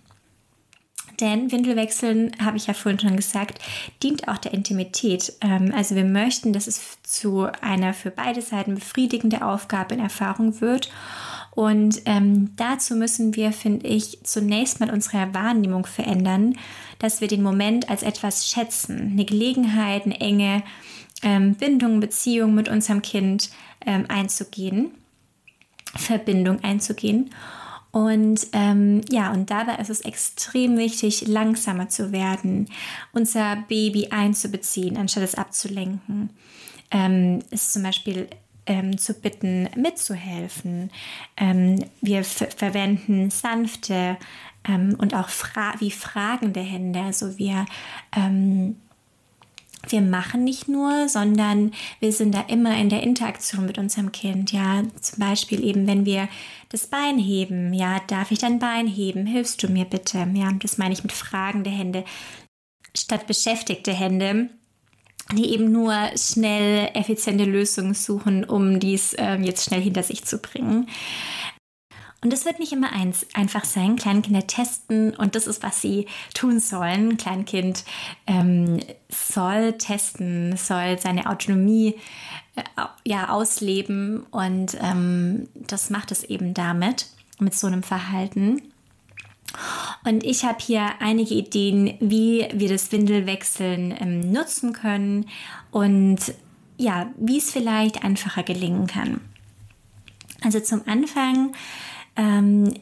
Denn 1.19 1.51
Windelwechseln, 1.51 2.31
habe 2.43 2.57
ich 2.57 2.67
ja 2.67 2.73
vorhin 2.73 2.99
schon 2.99 3.15
gesagt, 3.15 3.59
dient 4.01 4.27
auch 4.27 4.37
der 4.37 4.53
Intimität. 4.53 5.33
Ähm, 5.41 5.71
also 5.75 5.95
wir 5.95 6.03
möchten, 6.03 6.51
dass 6.51 6.67
es 6.67 6.97
zu 7.03 7.47
einer 7.61 7.93
für 7.93 8.09
beide 8.09 8.41
Seiten 8.41 8.75
befriedigende 8.75 9.45
Aufgabe 9.45 9.93
in 9.93 9.99
Erfahrung 9.99 10.61
wird. 10.61 10.91
Und 11.51 12.01
ähm, 12.05 12.55
dazu 12.55 12.95
müssen 12.95 13.35
wir, 13.35 13.51
finde 13.51 13.87
ich, 13.87 14.19
zunächst 14.23 14.79
mal 14.79 14.89
unsere 14.89 15.33
Wahrnehmung 15.33 15.85
verändern, 15.85 16.55
dass 16.97 17.21
wir 17.21 17.27
den 17.27 17.43
Moment 17.43 17.89
als 17.89 18.03
etwas 18.03 18.47
schätzen, 18.47 19.11
eine 19.11 19.25
Gelegenheit, 19.25 20.05
eine 20.05 20.19
enge 20.19 20.63
ähm, 21.23 21.55
Bindung, 21.55 21.99
Beziehung 21.99 22.53
mit 22.55 22.69
unserem 22.69 23.01
Kind 23.01 23.49
ähm, 23.85 24.05
einzugehen, 24.07 24.91
Verbindung 25.95 26.63
einzugehen. 26.63 27.31
Und 27.91 28.47
ähm, 28.53 29.01
ja, 29.09 29.31
und 29.33 29.51
dabei 29.51 29.75
ist 29.75 29.89
es 29.89 30.01
extrem 30.01 30.77
wichtig, 30.77 31.27
langsamer 31.27 31.89
zu 31.89 32.13
werden, 32.13 32.69
unser 33.11 33.57
Baby 33.67 34.07
einzubeziehen, 34.11 34.97
anstatt 34.97 35.23
es 35.23 35.35
abzulenken. 35.35 36.29
Ähm, 36.89 37.39
ist 37.51 37.73
zum 37.73 37.83
Beispiel 37.83 38.29
ähm, 38.65 38.97
zu 38.97 39.13
bitten, 39.13 39.69
mitzuhelfen. 39.75 40.89
Ähm, 41.35 41.83
wir 42.01 42.23
verwenden 42.23 43.29
sanfte 43.29 44.17
ähm, 44.67 44.95
und 44.97 45.13
auch 45.13 45.29
fra 45.29 45.73
wie 45.79 45.91
fragende 45.91 46.61
Hände. 46.61 47.01
Also 47.01 47.37
wir 47.37 47.65
ähm, 48.15 48.77
wir 49.89 50.01
machen 50.01 50.43
nicht 50.43 50.67
nur, 50.67 51.09
sondern 51.09 51.71
wir 51.99 52.11
sind 52.11 52.35
da 52.35 52.41
immer 52.41 52.77
in 52.77 52.89
der 52.89 53.03
Interaktion 53.03 53.65
mit 53.65 53.77
unserem 53.77 54.11
Kind. 54.11 54.51
Ja, 54.51 54.83
zum 54.99 55.19
Beispiel 55.19 55.63
eben, 55.63 55.87
wenn 55.87 56.05
wir 56.05 56.29
das 56.69 56.87
Bein 56.87 57.17
heben. 57.17 57.73
Ja, 57.73 57.99
darf 58.07 58.31
ich 58.31 58.39
dein 58.39 58.59
Bein 58.59 58.87
heben? 58.87 59.25
Hilfst 59.25 59.61
du 59.63 59.67
mir 59.67 59.85
bitte? 59.85 60.27
Ja, 60.33 60.51
das 60.53 60.77
meine 60.77 60.93
ich 60.93 61.03
mit 61.03 61.11
fragende 61.11 61.69
Hände 61.69 62.03
statt 62.95 63.27
beschäftigte 63.27 63.93
Hände. 63.93 64.49
die 65.33 65.53
eben 65.53 65.71
nur 65.71 65.93
schnell 66.17 66.89
effiziente 66.93 67.45
Lösungen 67.45 67.93
suchen, 67.93 68.43
um 68.43 68.79
dies 68.81 69.13
äh, 69.13 69.35
jetzt 69.35 69.63
schnell 69.63 69.79
hinter 69.79 70.03
sich 70.03 70.25
zu 70.25 70.39
bringen. 70.39 70.89
Und 72.23 72.31
es 72.33 72.45
wird 72.45 72.59
nicht 72.59 72.71
immer 72.71 72.93
eins, 72.93 73.25
einfach 73.33 73.65
sein. 73.65 73.95
Kleinkinder 73.95 74.45
testen 74.45 75.15
und 75.15 75.35
das 75.35 75.47
ist, 75.47 75.63
was 75.63 75.81
sie 75.81 76.05
tun 76.35 76.59
sollen. 76.59 77.17
Kleinkind 77.17 77.83
ähm, 78.27 78.79
soll 79.09 79.73
testen, 79.73 80.55
soll 80.55 80.99
seine 80.99 81.27
Autonomie 81.27 81.95
äh, 82.55 82.61
ja, 83.05 83.29
ausleben 83.29 84.23
und 84.29 84.77
ähm, 84.79 85.47
das 85.55 85.89
macht 85.89 86.11
es 86.11 86.23
eben 86.23 86.53
damit, 86.53 87.07
mit 87.39 87.55
so 87.55 87.65
einem 87.65 87.81
Verhalten. 87.81 88.61
Und 90.05 90.23
ich 90.23 90.45
habe 90.45 90.59
hier 90.61 90.91
einige 90.99 91.33
Ideen, 91.33 91.97
wie 91.99 92.47
wir 92.53 92.69
das 92.69 92.91
Windelwechseln 92.91 93.95
ähm, 93.99 94.31
nutzen 94.31 94.73
können 94.73 95.25
und 95.71 96.19
ja, 96.77 97.11
wie 97.17 97.37
es 97.39 97.51
vielleicht 97.51 98.03
einfacher 98.03 98.43
gelingen 98.43 98.85
kann. 98.85 99.21
Also 100.43 100.59
zum 100.59 100.81
Anfang 100.87 101.53
ähm, 102.15 102.73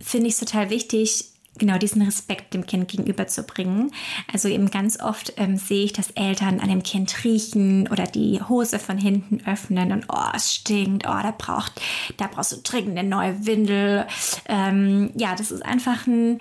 finde 0.00 0.28
ich 0.28 0.34
es 0.34 0.40
total 0.40 0.70
wichtig, 0.70 1.32
genau 1.58 1.76
diesen 1.76 2.02
Respekt 2.02 2.54
dem 2.54 2.66
Kind 2.66 2.88
gegenüberzubringen. 2.88 3.90
Also 4.32 4.48
eben 4.48 4.70
ganz 4.70 5.00
oft 5.00 5.34
ähm, 5.36 5.56
sehe 5.56 5.84
ich, 5.84 5.92
dass 5.92 6.10
Eltern 6.12 6.60
an 6.60 6.68
dem 6.68 6.82
Kind 6.82 7.24
riechen 7.24 7.88
oder 7.88 8.04
die 8.04 8.40
Hose 8.40 8.78
von 8.78 8.96
hinten 8.96 9.42
öffnen 9.46 9.92
und 9.92 10.06
oh, 10.08 10.30
es 10.34 10.54
stinkt, 10.54 11.06
oh, 11.06 11.20
da 11.22 11.34
braucht, 11.36 11.80
da 12.16 12.28
brauchst 12.28 12.52
du 12.52 12.56
dringend 12.62 12.98
eine 12.98 13.08
neue 13.08 13.46
Windel. 13.46 14.06
Ähm, 14.46 15.10
ja, 15.16 15.34
das 15.34 15.50
ist 15.50 15.64
einfach 15.64 16.06
ein 16.06 16.38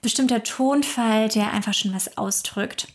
bestimmter 0.00 0.42
Tonfall, 0.42 1.28
der 1.28 1.52
einfach 1.52 1.74
schon 1.74 1.92
was 1.92 2.16
ausdrückt. 2.16 2.88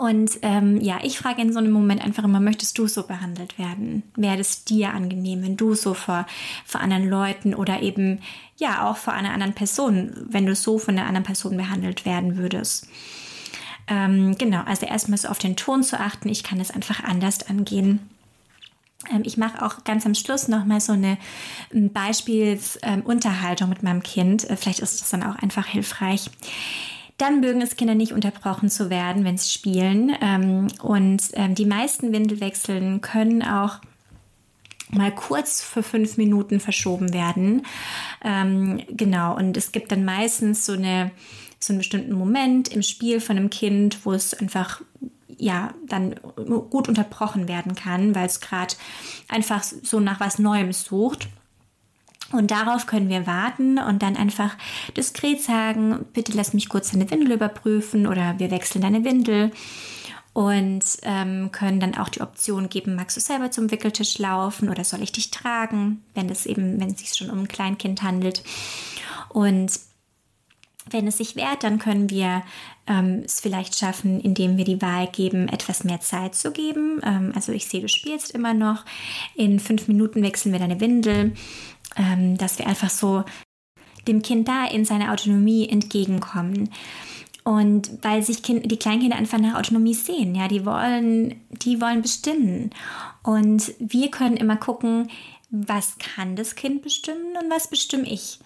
Und 0.00 0.38
ähm, 0.40 0.80
ja, 0.80 1.00
ich 1.02 1.18
frage 1.18 1.42
in 1.42 1.52
so 1.52 1.58
einem 1.58 1.72
Moment 1.72 2.02
einfach 2.02 2.24
immer, 2.24 2.40
möchtest 2.40 2.78
du 2.78 2.86
so 2.86 3.02
behandelt 3.02 3.58
werden? 3.58 4.02
Wäre 4.16 4.38
es 4.38 4.64
dir 4.64 4.94
angenehm, 4.94 5.42
wenn 5.42 5.58
du 5.58 5.74
so 5.74 5.92
vor, 5.92 6.26
vor 6.64 6.80
anderen 6.80 7.06
Leuten 7.06 7.54
oder 7.54 7.82
eben 7.82 8.22
ja 8.56 8.88
auch 8.88 8.96
vor 8.96 9.12
einer 9.12 9.34
anderen 9.34 9.52
Person, 9.52 10.14
wenn 10.30 10.46
du 10.46 10.54
so 10.54 10.78
von 10.78 10.96
einer 10.96 11.06
anderen 11.06 11.26
Person 11.26 11.58
behandelt 11.58 12.06
werden 12.06 12.38
würdest? 12.38 12.88
Ähm, 13.88 14.38
genau, 14.38 14.62
also 14.62 14.86
erstmal 14.86 15.18
so 15.18 15.28
auf 15.28 15.38
den 15.38 15.56
Ton 15.56 15.82
zu 15.82 16.00
achten. 16.00 16.30
Ich 16.30 16.44
kann 16.44 16.60
es 16.60 16.70
einfach 16.70 17.04
anders 17.04 17.46
angehen. 17.50 18.00
Ähm, 19.12 19.20
ich 19.26 19.36
mache 19.36 19.62
auch 19.62 19.84
ganz 19.84 20.06
am 20.06 20.14
Schluss 20.14 20.48
nochmal 20.48 20.80
so 20.80 20.94
eine 20.94 21.18
Beispielsunterhaltung 21.74 23.68
mit 23.68 23.82
meinem 23.82 24.02
Kind. 24.02 24.48
Äh, 24.48 24.56
vielleicht 24.56 24.80
ist 24.80 25.02
das 25.02 25.10
dann 25.10 25.24
auch 25.24 25.36
einfach 25.36 25.66
hilfreich. 25.66 26.30
Dann 27.20 27.40
mögen 27.40 27.60
es 27.60 27.76
Kinder 27.76 27.94
nicht 27.94 28.12
unterbrochen 28.12 28.70
zu 28.70 28.88
werden, 28.88 29.24
wenn 29.24 29.36
sie 29.36 29.50
spielen. 29.50 30.16
Ähm, 30.22 30.68
und 30.82 31.22
ähm, 31.34 31.54
die 31.54 31.66
meisten 31.66 32.12
Windelwechseln 32.12 33.02
können 33.02 33.42
auch 33.42 33.80
mal 34.90 35.14
kurz 35.14 35.60
für 35.60 35.82
fünf 35.82 36.16
Minuten 36.16 36.60
verschoben 36.60 37.12
werden. 37.12 37.66
Ähm, 38.24 38.80
genau, 38.88 39.36
und 39.36 39.56
es 39.58 39.70
gibt 39.70 39.92
dann 39.92 40.04
meistens 40.04 40.64
so, 40.64 40.72
eine, 40.72 41.10
so 41.58 41.74
einen 41.74 41.78
bestimmten 41.78 42.14
Moment 42.14 42.68
im 42.68 42.82
Spiel 42.82 43.20
von 43.20 43.36
einem 43.36 43.50
Kind, 43.50 44.06
wo 44.06 44.12
es 44.12 44.32
einfach 44.32 44.80
ja 45.36 45.74
dann 45.86 46.14
gut 46.70 46.88
unterbrochen 46.88 47.48
werden 47.48 47.74
kann, 47.74 48.14
weil 48.14 48.26
es 48.26 48.40
gerade 48.40 48.74
einfach 49.28 49.62
so 49.62 50.00
nach 50.00 50.20
was 50.20 50.38
Neuem 50.38 50.72
sucht. 50.72 51.28
Und 52.32 52.50
darauf 52.50 52.86
können 52.86 53.08
wir 53.08 53.26
warten 53.26 53.78
und 53.78 54.02
dann 54.02 54.16
einfach 54.16 54.56
diskret 54.96 55.42
sagen, 55.42 56.06
bitte 56.12 56.32
lass 56.32 56.54
mich 56.54 56.68
kurz 56.68 56.92
deine 56.92 57.10
Windel 57.10 57.32
überprüfen 57.32 58.06
oder 58.06 58.38
wir 58.38 58.50
wechseln 58.50 58.82
deine 58.82 59.04
Windel 59.04 59.50
und 60.32 60.84
ähm, 61.02 61.50
können 61.50 61.80
dann 61.80 61.96
auch 61.96 62.08
die 62.08 62.20
Option 62.20 62.68
geben, 62.68 62.94
magst 62.94 63.16
du 63.16 63.20
selber 63.20 63.50
zum 63.50 63.70
Wickeltisch 63.70 64.18
laufen 64.18 64.68
oder 64.68 64.84
soll 64.84 65.02
ich 65.02 65.12
dich 65.12 65.30
tragen, 65.30 66.04
wenn 66.14 66.28
es 66.28 66.46
eben, 66.46 66.80
wenn 66.80 66.90
es 66.90 67.00
sich 67.00 67.14
schon 67.14 67.30
um 67.30 67.40
ein 67.40 67.48
Kleinkind 67.48 68.02
handelt. 68.02 68.44
Und 69.28 69.72
wenn 70.88 71.06
es 71.06 71.18
sich 71.18 71.36
wehrt, 71.36 71.64
dann 71.64 71.78
können 71.78 72.10
wir 72.10 72.42
ähm, 72.86 73.22
es 73.24 73.40
vielleicht 73.40 73.78
schaffen, 73.78 74.20
indem 74.20 74.56
wir 74.56 74.64
die 74.64 74.80
Wahl 74.80 75.08
geben, 75.08 75.48
etwas 75.48 75.84
mehr 75.84 76.00
Zeit 76.00 76.34
zu 76.34 76.52
geben. 76.52 77.00
Ähm, 77.04 77.32
also 77.34 77.52
ich 77.52 77.66
sehe, 77.66 77.80
du 77.80 77.88
spielst 77.88 78.30
immer 78.30 78.54
noch. 78.54 78.84
In 79.34 79.60
fünf 79.60 79.88
Minuten 79.88 80.22
wechseln 80.22 80.52
wir 80.52 80.58
deine 80.58 80.80
Windel 80.80 81.34
ähm, 81.96 82.36
dass 82.36 82.58
wir 82.58 82.66
einfach 82.66 82.90
so 82.90 83.24
dem 84.06 84.22
Kind 84.22 84.48
da 84.48 84.66
in 84.66 84.84
seiner 84.84 85.12
Autonomie 85.12 85.68
entgegenkommen. 85.68 86.70
Und 87.44 87.90
weil 88.02 88.22
sich 88.22 88.42
kind, 88.42 88.70
die 88.70 88.78
Kleinkinder 88.78 89.16
einfach 89.16 89.38
nach 89.38 89.58
Autonomie 89.58 89.94
sehen, 89.94 90.34
ja, 90.34 90.46
die 90.46 90.66
wollen, 90.66 91.40
die 91.50 91.80
wollen 91.80 92.02
bestimmen. 92.02 92.70
Und 93.22 93.72
wir 93.78 94.10
können 94.10 94.36
immer 94.36 94.56
gucken, 94.56 95.10
was 95.50 95.96
kann 95.98 96.36
das 96.36 96.54
Kind 96.54 96.82
bestimmen 96.82 97.36
und 97.42 97.50
was 97.50 97.68
bestimme 97.68 98.08
ich. 98.08 98.38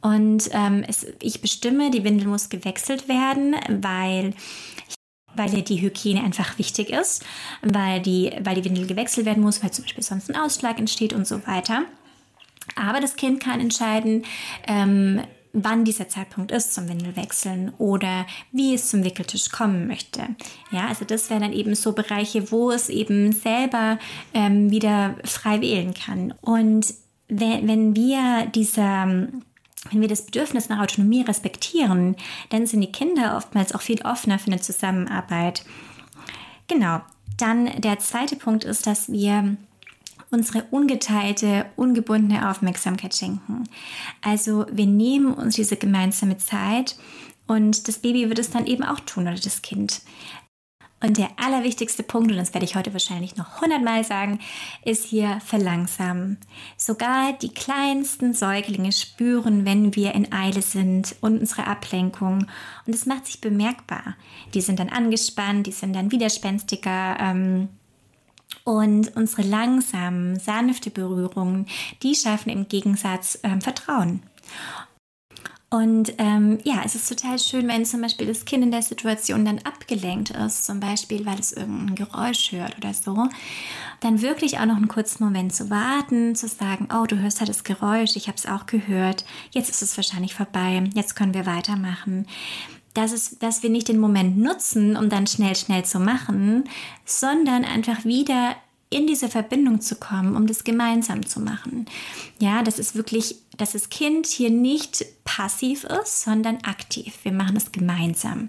Und 0.00 0.48
ähm, 0.52 0.84
es, 0.86 1.06
ich 1.20 1.40
bestimme, 1.40 1.90
die 1.90 2.04
Windel 2.04 2.28
muss 2.28 2.48
gewechselt 2.48 3.08
werden, 3.08 3.54
weil 3.68 4.34
weil 5.34 5.54
ja 5.54 5.60
die 5.60 5.80
Hygiene 5.80 6.22
einfach 6.22 6.58
wichtig 6.58 6.90
ist, 6.90 7.24
weil 7.62 8.00
die, 8.00 8.32
weil 8.40 8.56
die 8.56 8.64
Windel 8.64 8.86
gewechselt 8.86 9.24
werden 9.24 9.42
muss, 9.42 9.62
weil 9.62 9.70
zum 9.70 9.84
Beispiel 9.84 10.02
sonst 10.02 10.28
ein 10.28 10.36
Ausschlag 10.36 10.78
entsteht 10.78 11.12
und 11.12 11.28
so 11.28 11.46
weiter. 11.46 11.84
Aber 12.78 13.00
das 13.00 13.16
Kind 13.16 13.40
kann 13.40 13.60
entscheiden, 13.60 14.24
ähm, 14.66 15.22
wann 15.52 15.84
dieser 15.84 16.08
Zeitpunkt 16.08 16.52
ist 16.52 16.74
zum 16.74 16.88
Windelwechseln 16.88 17.72
oder 17.78 18.26
wie 18.52 18.74
es 18.74 18.90
zum 18.90 19.04
Wickeltisch 19.04 19.50
kommen 19.50 19.86
möchte. 19.86 20.22
Ja, 20.70 20.88
also 20.88 21.04
das 21.04 21.30
wären 21.30 21.42
dann 21.42 21.52
eben 21.52 21.74
so 21.74 21.92
Bereiche, 21.92 22.50
wo 22.52 22.70
es 22.70 22.88
eben 22.88 23.32
selber 23.32 23.98
ähm, 24.34 24.70
wieder 24.70 25.16
frei 25.24 25.60
wählen 25.60 25.94
kann. 25.94 26.34
Und 26.40 26.94
wenn, 27.28 27.68
wenn 27.68 27.96
wir 27.96 28.46
dieser 28.54 29.28
wenn 29.90 30.00
wir 30.00 30.08
das 30.08 30.26
Bedürfnis 30.26 30.68
nach 30.68 30.80
Autonomie 30.80 31.22
respektieren, 31.22 32.16
dann 32.50 32.66
sind 32.66 32.80
die 32.80 32.92
Kinder 32.92 33.36
oftmals 33.36 33.74
auch 33.74 33.80
viel 33.80 34.02
offener 34.02 34.38
für 34.38 34.48
eine 34.48 34.60
Zusammenarbeit. 34.60 35.64
Genau. 36.66 37.00
Dann 37.36 37.80
der 37.80 38.00
zweite 38.00 38.34
Punkt 38.34 38.64
ist, 38.64 38.86
dass 38.86 39.10
wir 39.10 39.56
unsere 40.30 40.64
ungeteilte, 40.70 41.66
ungebundene 41.76 42.50
Aufmerksamkeit 42.50 43.14
schenken. 43.14 43.64
Also 44.22 44.66
wir 44.70 44.86
nehmen 44.86 45.32
uns 45.32 45.56
diese 45.56 45.76
gemeinsame 45.76 46.38
Zeit 46.38 46.96
und 47.46 47.88
das 47.88 47.98
Baby 47.98 48.28
wird 48.28 48.38
es 48.38 48.50
dann 48.50 48.66
eben 48.66 48.84
auch 48.84 49.00
tun 49.00 49.24
oder 49.24 49.36
das 49.36 49.62
Kind. 49.62 50.02
Und 51.00 51.16
der 51.16 51.28
allerwichtigste 51.36 52.02
Punkt, 52.02 52.32
und 52.32 52.38
das 52.38 52.54
werde 52.54 52.64
ich 52.64 52.74
heute 52.74 52.92
wahrscheinlich 52.92 53.36
noch 53.36 53.60
hundertmal 53.60 54.02
sagen, 54.02 54.40
ist 54.84 55.04
hier 55.04 55.40
verlangsamen. 55.46 56.38
Sogar 56.76 57.34
die 57.34 57.54
kleinsten 57.54 58.34
Säuglinge 58.34 58.90
spüren, 58.90 59.64
wenn 59.64 59.94
wir 59.94 60.14
in 60.14 60.32
Eile 60.32 60.60
sind 60.60 61.14
und 61.20 61.38
unsere 61.38 61.68
Ablenkung. 61.68 62.48
Und 62.84 62.94
es 62.94 63.06
macht 63.06 63.26
sich 63.26 63.40
bemerkbar. 63.40 64.16
Die 64.54 64.60
sind 64.60 64.80
dann 64.80 64.88
angespannt, 64.88 65.68
die 65.68 65.72
sind 65.72 65.94
dann 65.94 66.10
widerspenstiger. 66.10 67.16
Ähm, 67.20 67.68
und 68.68 69.16
unsere 69.16 69.40
langsamen, 69.48 70.38
sanfte 70.38 70.90
Berührungen, 70.90 71.66
die 72.02 72.14
schaffen 72.14 72.50
im 72.50 72.68
Gegensatz 72.68 73.38
ähm, 73.42 73.62
Vertrauen. 73.62 74.22
Und 75.70 76.12
ähm, 76.18 76.58
ja, 76.64 76.82
es 76.84 76.94
ist 76.94 77.08
total 77.08 77.38
schön, 77.38 77.66
wenn 77.66 77.86
zum 77.86 78.02
Beispiel 78.02 78.26
das 78.26 78.44
Kind 78.44 78.62
in 78.62 78.70
der 78.70 78.82
Situation 78.82 79.46
dann 79.46 79.58
abgelenkt 79.60 80.30
ist, 80.30 80.66
zum 80.66 80.80
Beispiel, 80.80 81.24
weil 81.24 81.38
es 81.38 81.52
irgendein 81.52 81.94
Geräusch 81.94 82.52
hört 82.52 82.76
oder 82.76 82.92
so, 82.92 83.28
dann 84.00 84.20
wirklich 84.20 84.58
auch 84.58 84.66
noch 84.66 84.76
einen 84.76 84.88
kurzen 84.88 85.24
Moment 85.24 85.54
zu 85.54 85.70
warten, 85.70 86.34
zu 86.34 86.46
sagen, 86.46 86.88
oh, 86.94 87.06
du 87.06 87.18
hörst 87.18 87.40
ja 87.40 87.46
das 87.46 87.64
Geräusch, 87.64 88.16
ich 88.16 88.28
habe 88.28 88.36
es 88.36 88.46
auch 88.46 88.66
gehört, 88.66 89.24
jetzt 89.50 89.70
ist 89.70 89.80
es 89.80 89.96
wahrscheinlich 89.96 90.34
vorbei, 90.34 90.84
jetzt 90.94 91.16
können 91.16 91.34
wir 91.34 91.46
weitermachen 91.46 92.26
dass, 92.94 93.12
es, 93.12 93.38
dass 93.38 93.62
wir 93.62 93.70
nicht 93.70 93.88
den 93.88 93.98
Moment 93.98 94.38
nutzen, 94.38 94.96
um 94.96 95.08
dann 95.08 95.26
schnell, 95.26 95.56
schnell 95.56 95.84
zu 95.84 96.00
machen, 96.00 96.64
sondern 97.04 97.64
einfach 97.64 98.04
wieder 98.04 98.56
in 98.90 99.06
diese 99.06 99.28
Verbindung 99.28 99.80
zu 99.80 99.96
kommen, 99.96 100.34
um 100.34 100.46
das 100.46 100.64
gemeinsam 100.64 101.26
zu 101.26 101.40
machen. 101.40 101.86
Ja, 102.40 102.62
das 102.62 102.78
ist 102.78 102.94
wirklich, 102.94 103.36
dass 103.56 103.72
das 103.72 103.90
Kind 103.90 104.26
hier 104.26 104.50
nicht 104.50 105.04
passiv 105.24 105.84
ist, 105.84 106.22
sondern 106.22 106.58
aktiv. 106.64 107.18
Wir 107.22 107.32
machen 107.32 107.56
es 107.56 107.70
gemeinsam. 107.70 108.48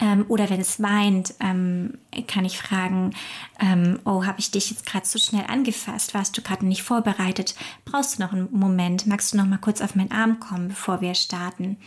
Ähm, 0.00 0.26
oder 0.28 0.50
wenn 0.50 0.60
es 0.60 0.82
weint, 0.82 1.34
ähm, 1.40 1.94
kann 2.26 2.44
ich 2.44 2.58
fragen, 2.58 3.14
ähm, 3.58 3.98
oh, 4.04 4.26
habe 4.26 4.40
ich 4.40 4.50
dich 4.50 4.70
jetzt 4.70 4.84
gerade 4.84 5.04
zu 5.04 5.18
schnell 5.18 5.44
angefasst? 5.48 6.14
Warst 6.14 6.36
du 6.36 6.42
gerade 6.42 6.66
nicht 6.66 6.82
vorbereitet? 6.82 7.54
Brauchst 7.84 8.18
du 8.18 8.22
noch 8.22 8.32
einen 8.32 8.48
Moment? 8.50 9.06
Magst 9.06 9.32
du 9.32 9.36
noch 9.38 9.46
mal 9.46 9.58
kurz 9.58 9.80
auf 9.80 9.94
meinen 9.94 10.12
Arm 10.12 10.38
kommen, 10.40 10.68
bevor 10.68 11.00
wir 11.00 11.14
starten? 11.14 11.78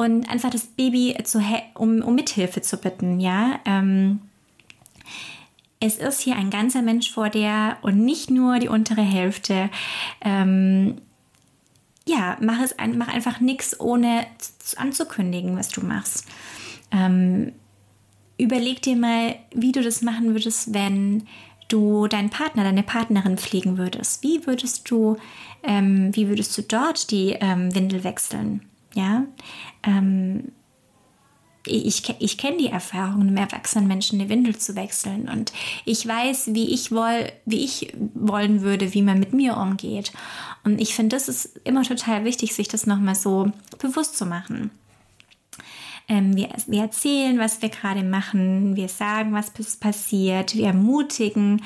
Und 0.00 0.30
einfach 0.30 0.48
das 0.48 0.62
Baby 0.66 1.14
zu, 1.24 1.44
um, 1.74 2.00
um 2.00 2.14
Mithilfe 2.14 2.62
zu 2.62 2.78
bitten, 2.78 3.20
ja. 3.20 3.60
Ähm, 3.66 4.20
es 5.78 5.98
ist 5.98 6.22
hier 6.22 6.36
ein 6.36 6.48
ganzer 6.48 6.80
Mensch 6.80 7.10
vor 7.10 7.28
dir 7.28 7.76
und 7.82 8.02
nicht 8.02 8.30
nur 8.30 8.58
die 8.60 8.68
untere 8.68 9.02
Hälfte. 9.02 9.68
Ähm, 10.22 11.02
ja, 12.08 12.38
mach, 12.40 12.62
es, 12.62 12.74
mach 12.96 13.08
einfach 13.08 13.40
nichts, 13.40 13.78
ohne 13.78 14.24
anzukündigen, 14.78 15.54
was 15.58 15.68
du 15.68 15.82
machst. 15.82 16.24
Ähm, 16.90 17.52
überleg 18.38 18.80
dir 18.80 18.96
mal, 18.96 19.36
wie 19.54 19.72
du 19.72 19.82
das 19.82 20.00
machen 20.00 20.32
würdest, 20.32 20.72
wenn 20.72 21.26
du 21.68 22.06
deinen 22.06 22.30
Partner, 22.30 22.64
deine 22.64 22.84
Partnerin 22.84 23.36
pflegen 23.36 23.76
würdest. 23.76 24.22
Wie 24.22 24.46
würdest 24.46 24.90
du, 24.90 25.18
ähm, 25.62 26.16
wie 26.16 26.28
würdest 26.28 26.56
du 26.56 26.62
dort 26.62 27.10
die 27.10 27.36
ähm, 27.38 27.74
Windel 27.74 28.02
wechseln? 28.02 28.62
Ja, 28.94 29.24
ähm, 29.82 30.52
ich, 31.66 32.14
ich 32.18 32.38
kenne 32.38 32.56
die 32.56 32.68
Erfahrung, 32.68 33.22
einem 33.22 33.36
erwachsenen 33.36 33.86
Menschen 33.86 34.20
eine 34.20 34.30
Windel 34.30 34.56
zu 34.56 34.76
wechseln 34.76 35.28
und 35.28 35.52
ich 35.84 36.06
weiß, 36.06 36.54
wie 36.54 36.72
ich, 36.72 36.90
woll, 36.90 37.30
wie 37.44 37.64
ich 37.64 37.92
wollen 38.14 38.62
würde, 38.62 38.94
wie 38.94 39.02
man 39.02 39.18
mit 39.18 39.32
mir 39.32 39.56
umgeht. 39.56 40.12
Und 40.64 40.80
ich 40.80 40.94
finde, 40.94 41.16
das 41.16 41.28
ist 41.28 41.60
immer 41.64 41.82
total 41.82 42.24
wichtig, 42.24 42.54
sich 42.54 42.68
das 42.68 42.86
nochmal 42.86 43.14
so 43.14 43.52
bewusst 43.78 44.16
zu 44.16 44.26
machen. 44.26 44.70
Ähm, 46.08 46.34
wir, 46.34 46.48
wir, 46.66 46.82
erzählen, 46.82 47.38
was 47.38 47.62
wir 47.62 47.68
gerade 47.68 48.02
machen, 48.02 48.74
wir 48.74 48.88
sagen, 48.88 49.32
was 49.32 49.50
passiert, 49.50 50.56
wir 50.56 50.66
ermutigen, 50.66 51.62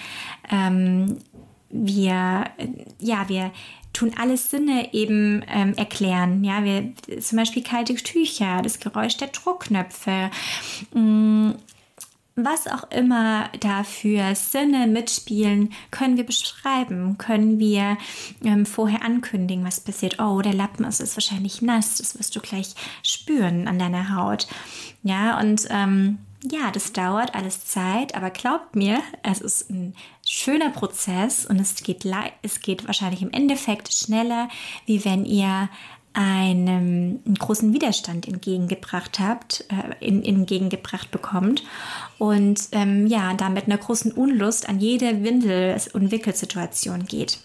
ähm, 0.51 1.19
wir, 1.71 2.45
ja, 3.01 3.29
wir 3.29 3.53
tun 3.95 4.13
alles 4.19 4.51
Sinne 4.51 4.93
eben 4.93 5.43
ähm, 5.49 5.73
erklären. 5.75 6.45
Ja, 6.45 6.65
wir 6.65 6.93
zum 7.21 7.39
Beispiel 7.39 7.63
kalte 7.63 7.95
Tücher, 7.95 8.61
das 8.63 8.81
Geräusch 8.81 9.17
der 9.17 9.29
Druckknöpfe, 9.29 10.31
mh, 10.93 11.01
mm, 11.01 11.55
was 12.37 12.67
auch 12.67 12.91
immer 12.91 13.49
dafür 13.61 14.35
Sinne 14.35 14.89
mitspielen, 14.89 15.73
können 15.93 16.17
wir 16.17 16.27
beschreiben, 16.27 17.17
können 17.17 17.61
wir 17.61 17.97
ähm, 18.43 18.67
vorher 18.67 19.05
ankündigen, 19.05 19.65
was 19.65 19.79
passiert. 19.79 20.19
Oh, 20.19 20.41
der 20.43 20.55
Lappen 20.55 20.85
ist, 20.85 21.01
ist 21.01 21.17
wahrscheinlich 21.17 21.63
nass, 21.63 21.99
das 21.99 22.19
wirst 22.19 22.35
du 22.35 22.41
gleich 22.41 22.75
spüren 23.05 23.69
an 23.69 23.79
deiner 23.79 24.17
Haut. 24.17 24.49
Ja, 25.05 25.39
und 25.39 25.69
ähm, 25.71 26.19
ja, 26.51 26.71
das 26.71 26.93
dauert 26.93 27.35
alles 27.35 27.65
Zeit, 27.65 28.15
aber 28.15 28.31
glaubt 28.31 28.77
mir, 28.77 29.01
es 29.23 29.41
ist 29.41 29.71
ein 29.71 29.95
schöner 30.27 30.71
Prozess 30.71 31.47
und 31.47 31.59
es 31.59 31.77
geht, 31.77 32.07
es 32.43 32.61
geht 32.61 32.87
wahrscheinlich 32.87 33.23
im 33.23 33.33
Endeffekt 33.33 33.93
schneller, 33.93 34.49
wie 34.85 35.05
wenn 35.05 35.25
ihr 35.25 35.71
einem 36.13 37.21
einen 37.27 37.35
großen 37.39 37.73
Widerstand 37.73 38.29
entgegengebracht 38.29 39.19
habt, 39.19 39.65
äh, 39.69 40.07
in, 40.07 40.25
entgegengebracht 40.25 41.11
bekommt 41.11 41.65
und 42.19 42.69
ähm, 42.73 43.07
ja, 43.09 43.35
damit 43.35 43.65
einer 43.67 43.79
großen 43.79 44.13
Unlust 44.13 44.69
an 44.69 44.79
jede 44.79 45.25
Windel- 45.25 45.77
und 45.93 46.13
Wickelsituation 46.13 47.07
geht. 47.07 47.41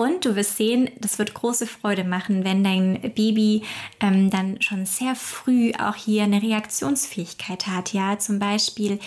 Und 0.00 0.24
du 0.24 0.36
wirst 0.36 0.56
sehen, 0.56 0.88
das 1.00 1.18
wird 1.18 1.34
große 1.34 1.66
Freude 1.66 2.04
machen, 2.04 2.44
wenn 2.44 2.62
dein 2.62 3.00
Baby 3.16 3.64
ähm, 3.98 4.30
dann 4.30 4.62
schon 4.62 4.86
sehr 4.86 5.16
früh 5.16 5.72
auch 5.72 5.96
hier 5.96 6.22
eine 6.22 6.40
Reaktionsfähigkeit 6.40 7.66
hat. 7.66 7.92
Ja, 7.92 8.16
zum 8.16 8.38
Beispiel, 8.38 9.00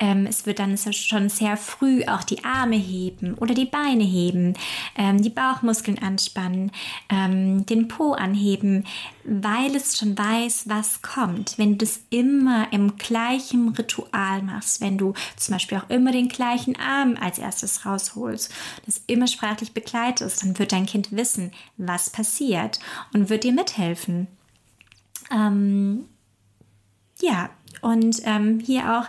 ähm, 0.00 0.26
es 0.28 0.44
wird 0.44 0.58
dann 0.58 0.76
schon 0.76 1.28
sehr 1.28 1.56
früh 1.56 2.02
auch 2.06 2.24
die 2.24 2.42
Arme 2.44 2.74
heben 2.74 3.34
oder 3.34 3.54
die 3.54 3.66
Beine 3.66 4.02
heben, 4.02 4.54
ähm, 4.98 5.22
die 5.22 5.30
Bauchmuskeln 5.30 6.00
anspannen, 6.00 6.72
ähm, 7.08 7.64
den 7.64 7.86
Po 7.86 8.14
anheben, 8.14 8.84
weil 9.24 9.74
es 9.76 9.98
schon 9.98 10.16
weiß, 10.16 10.64
was 10.68 11.02
kommt. 11.02 11.58
Wenn 11.58 11.72
du 11.72 11.84
das 11.84 12.00
immer 12.10 12.72
im 12.72 12.96
gleichen 12.96 13.68
Ritual 13.70 14.42
machst, 14.42 14.80
wenn 14.80 14.98
du 14.98 15.14
zum 15.36 15.54
Beispiel 15.54 15.78
auch 15.78 15.90
immer 15.90 16.12
den 16.12 16.28
gleichen 16.28 16.76
Arm 16.78 17.16
als 17.20 17.38
erstes 17.38 17.86
rausholst, 17.86 18.52
das 18.86 19.02
immer 19.06 19.26
sprachlich 19.26 19.72
begleitest, 19.72 20.42
dann 20.42 20.58
wird 20.58 20.72
dein 20.72 20.86
Kind 20.86 21.12
wissen, 21.12 21.52
was 21.76 22.10
passiert 22.10 22.80
und 23.12 23.28
wird 23.28 23.44
dir 23.44 23.52
mithelfen. 23.52 24.26
Ähm, 25.30 26.06
ja, 27.20 27.50
und 27.80 28.20
ähm, 28.24 28.60
hier 28.60 28.98
auch, 28.98 29.06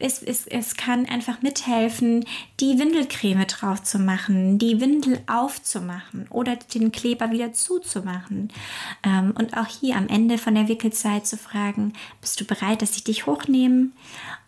es, 0.00 0.22
es, 0.22 0.46
es 0.46 0.76
kann 0.76 1.06
einfach 1.06 1.42
mithelfen, 1.42 2.24
die 2.58 2.78
Windelcreme 2.78 3.46
drauf 3.46 3.82
zu 3.82 3.98
machen, 3.98 4.58
die 4.58 4.80
Windel 4.80 5.20
aufzumachen 5.26 6.26
oder 6.30 6.56
den 6.56 6.90
Kleber 6.90 7.30
wieder 7.30 7.52
zuzumachen. 7.52 8.50
Ähm, 9.02 9.34
und 9.38 9.56
auch 9.56 9.66
hier 9.66 9.96
am 9.96 10.08
Ende 10.08 10.38
von 10.38 10.54
der 10.54 10.68
Wickelzeit 10.68 11.26
zu 11.26 11.36
fragen, 11.36 11.92
bist 12.20 12.40
du 12.40 12.44
bereit, 12.44 12.82
dass 12.82 12.96
ich 12.96 13.04
dich 13.04 13.26
hochnehme? 13.26 13.90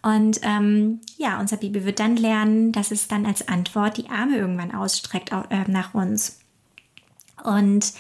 Und 0.03 0.41
ähm, 0.43 1.01
ja, 1.19 1.39
unser 1.39 1.59
Baby 1.59 1.85
wird 1.85 2.01
dann 2.01 2.17
lernen, 2.17 2.73
dass 2.73 2.91
es 2.91 3.07
dann 3.07 3.27
als 3.27 3.47
Antwort 3.47 3.99
die 3.99 4.09
Arme 4.09 4.37
irgendwann 4.37 4.75
ausstreckt 4.75 5.33
äh, 5.51 5.71
nach 5.71 5.95
uns. 5.95 6.41
Und 7.45 7.93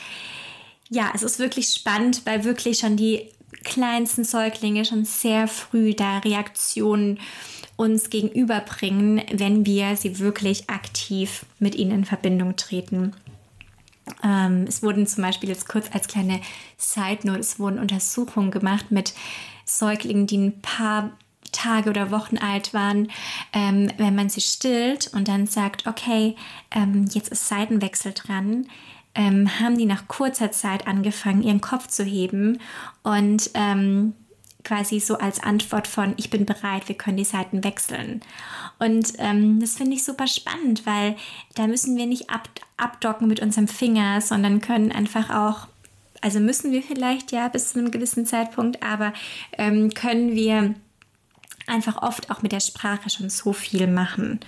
ja, 0.88 1.10
es 1.14 1.22
ist 1.22 1.38
wirklich 1.38 1.68
spannend, 1.68 2.22
weil 2.24 2.44
wirklich 2.44 2.78
schon 2.78 2.96
die 2.96 3.28
kleinsten 3.64 4.24
Säuglinge 4.24 4.84
schon 4.84 5.04
sehr 5.04 5.48
früh 5.48 5.94
da 5.94 6.18
Reaktionen 6.18 7.18
uns 7.76 8.10
gegenüberbringen, 8.10 9.22
wenn 9.32 9.66
wir 9.66 9.96
sie 9.96 10.18
wirklich 10.18 10.68
aktiv 10.70 11.44
mit 11.58 11.74
ihnen 11.74 11.90
in 11.90 12.04
Verbindung 12.04 12.56
treten. 12.56 13.14
Ähm, 14.22 14.64
es 14.68 14.82
wurden 14.82 15.06
zum 15.06 15.22
Beispiel 15.22 15.48
jetzt 15.48 15.68
kurz 15.68 15.86
als 15.92 16.08
kleine 16.08 16.40
Side 16.76 17.20
Note, 17.24 17.40
es 17.40 17.58
wurden 17.58 17.78
Untersuchungen 17.78 18.50
gemacht 18.50 18.90
mit 18.90 19.14
Säuglingen, 19.64 20.26
die 20.26 20.38
ein 20.38 20.60
paar 20.60 21.12
Tage 21.52 21.90
oder 21.90 22.10
Wochen 22.10 22.38
alt 22.38 22.74
waren, 22.74 23.08
ähm, 23.52 23.90
wenn 23.98 24.14
man 24.14 24.28
sie 24.28 24.40
stillt 24.40 25.10
und 25.14 25.28
dann 25.28 25.46
sagt, 25.46 25.86
okay, 25.86 26.34
ähm, 26.70 27.06
jetzt 27.12 27.28
ist 27.28 27.48
Seitenwechsel 27.48 28.12
dran, 28.12 28.66
ähm, 29.14 29.60
haben 29.60 29.76
die 29.76 29.86
nach 29.86 30.08
kurzer 30.08 30.52
Zeit 30.52 30.86
angefangen, 30.86 31.42
ihren 31.42 31.60
Kopf 31.60 31.88
zu 31.88 32.04
heben 32.04 32.58
und 33.02 33.50
ähm, 33.54 34.14
quasi 34.64 35.00
so 35.00 35.18
als 35.18 35.42
Antwort 35.42 35.88
von, 35.88 36.14
ich 36.16 36.30
bin 36.30 36.46
bereit, 36.46 36.88
wir 36.88 36.96
können 36.96 37.16
die 37.16 37.24
Seiten 37.24 37.64
wechseln. 37.64 38.20
Und 38.78 39.12
ähm, 39.18 39.60
das 39.60 39.74
finde 39.74 39.94
ich 39.94 40.04
super 40.04 40.26
spannend, 40.26 40.86
weil 40.86 41.16
da 41.54 41.66
müssen 41.66 41.96
wir 41.96 42.06
nicht 42.06 42.30
ab, 42.30 42.48
abdocken 42.76 43.28
mit 43.28 43.40
unserem 43.40 43.68
Finger, 43.68 44.20
sondern 44.20 44.60
können 44.60 44.92
einfach 44.92 45.30
auch 45.30 45.66
also 46.22 46.38
müssen 46.38 46.70
wir 46.70 46.82
vielleicht 46.82 47.32
ja 47.32 47.48
bis 47.48 47.72
zu 47.72 47.78
einem 47.78 47.90
gewissen 47.90 48.24
Zeitpunkt, 48.24 48.82
aber 48.82 49.12
ähm, 49.58 49.92
können 49.92 50.34
wir 50.34 50.74
einfach 51.66 52.00
oft 52.00 52.30
auch 52.30 52.42
mit 52.42 52.52
der 52.52 52.60
Sprache 52.60 53.10
schon 53.10 53.28
so 53.28 53.52
viel 53.52 53.86
machen. 53.88 54.40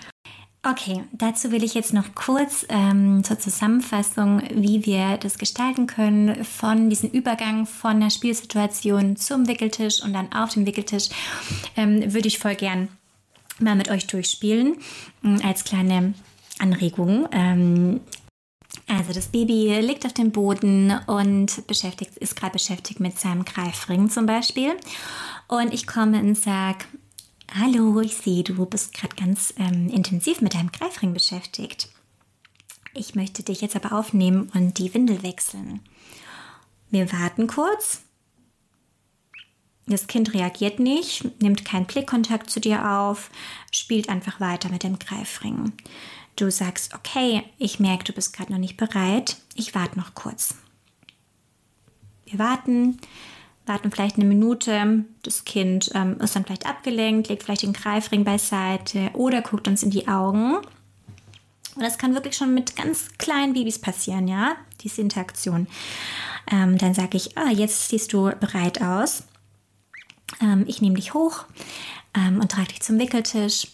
Okay, 0.67 1.05
dazu 1.13 1.51
will 1.51 1.63
ich 1.63 1.75
jetzt 1.75 1.93
noch 1.93 2.15
kurz 2.15 2.65
ähm, 2.71 3.23
zur 3.23 3.39
Zusammenfassung, 3.39 4.41
wie 4.51 4.87
wir 4.87 5.19
das 5.19 5.37
gestalten 5.37 5.87
können, 5.87 6.43
von 6.43 6.89
diesem 6.89 7.11
Übergang 7.11 7.67
von 7.67 8.01
der 8.01 8.09
Spielsituation 8.09 9.17
zum 9.17 9.47
Wickeltisch 9.47 10.03
und 10.03 10.15
dann 10.15 10.33
auf 10.33 10.55
dem 10.55 10.65
Wickeltisch, 10.65 11.11
ähm, 11.77 12.15
würde 12.15 12.29
ich 12.29 12.39
voll 12.39 12.55
gern 12.55 12.89
mal 13.59 13.77
mit 13.77 13.91
euch 13.91 14.07
durchspielen, 14.07 14.77
ähm, 15.23 15.39
als 15.45 15.65
kleine 15.65 16.15
Anregung. 16.59 17.29
Ähm, 17.33 18.01
also 18.89 19.13
das 19.13 19.29
Baby 19.29 19.79
liegt 19.81 20.07
auf 20.07 20.15
dem 20.15 20.33
Boden 20.33 20.99
und 21.07 21.67
beschäftigt, 21.67 22.17
ist 22.17 22.37
gerade 22.37 22.55
beschäftigt 22.55 23.01
mit 23.01 23.19
seinem 23.21 23.45
Greifring 23.45 24.09
zum 24.09 24.25
Beispiel. 24.25 24.75
Und 25.47 25.75
ich 25.75 25.87
komme 25.87 26.21
und 26.21 26.37
sage, 26.37 26.87
Hallo, 27.57 28.01
ich 28.01 28.17
sehe, 28.17 28.43
du 28.43 28.67
bist 28.67 28.95
gerade 28.95 29.15
ganz 29.15 29.55
ähm, 29.59 29.89
intensiv 29.89 30.41
mit 30.41 30.55
deinem 30.55 30.73
Greifring 30.73 31.15
beschäftigt. 31.15 31.89
Ich 32.95 33.15
möchte 33.15 33.45
dich 33.45 33.61
jetzt 33.61 33.77
aber 33.77 33.97
aufnehmen 33.97 34.51
und 34.55 34.79
die 34.79 34.93
Windel 34.93 35.23
wechseln. 35.23 35.79
Wir 36.91 37.13
warten 37.13 37.47
kurz. 37.47 38.03
Das 39.87 40.09
Kind 40.09 40.35
reagiert 40.35 40.81
nicht, 40.81 41.41
nimmt 41.41 41.65
keinen 41.65 41.87
Blickkontakt 41.87 42.51
zu 42.51 42.59
dir 42.59 42.91
auf, 42.91 43.31
spielt 43.71 44.09
einfach 44.09 44.41
weiter 44.41 44.69
mit 44.69 44.83
dem 44.83 44.99
Greifring. 44.99 45.75
Du 46.35 46.51
sagst, 46.51 46.93
okay, 46.93 47.45
ich 47.59 47.79
merke, 47.79 48.03
du 48.03 48.13
bist 48.13 48.33
gerade 48.33 48.51
noch 48.51 48.59
nicht 48.59 48.77
bereit. 48.77 49.37
Ich 49.55 49.77
warte 49.77 49.97
noch 49.97 50.15
kurz. 50.15 50.57
Wir 52.25 52.41
warten, 52.41 52.99
warten 53.67 53.91
vielleicht 53.91 54.17
eine 54.17 54.27
Minute. 54.27 55.05
Das 55.23 55.45
Kind 55.45 55.91
ähm, 55.95 56.19
ist 56.21 56.37
dann 56.37 56.45
vielleicht 56.45 56.67
abgelenkt, 56.67 57.29
legt 57.29 57.45
vielleicht 57.45 57.63
den 57.63 57.73
Greifring 57.73 58.25
beiseite 58.25 59.11
oder 59.15 59.43
guckt 59.43 59.69
uns 59.69 59.83
in 59.83 59.91
die 59.91 60.09
Augen. 60.09 60.57
Und 60.57 61.83
das 61.83 61.99
kann 61.99 62.15
wirklich 62.15 62.37
schon 62.37 62.55
mit 62.55 62.77
ganz 62.77 63.09
kleinen 63.19 63.53
Babys 63.53 63.81
passieren, 63.81 64.29
ja, 64.29 64.57
diese 64.83 65.01
Interaktion. 65.01 65.67
Ähm, 66.51 66.79
dann 66.79 66.95
sage 66.95 67.17
ich, 67.17 67.37
ah, 67.37 67.51
jetzt 67.51 67.89
siehst 67.89 68.13
du 68.13 68.31
bereit 68.39 68.81
aus. 68.81 69.25
Ähm, 70.41 70.65
ich 70.69 70.81
nehme 70.81 70.97
dich 70.97 71.15
hoch 71.15 71.45
ähm, 72.15 72.41
und 72.41 72.53
trage 72.53 72.69
dich 72.69 72.83
zum 72.83 72.99
Wickeltisch. 72.99 73.69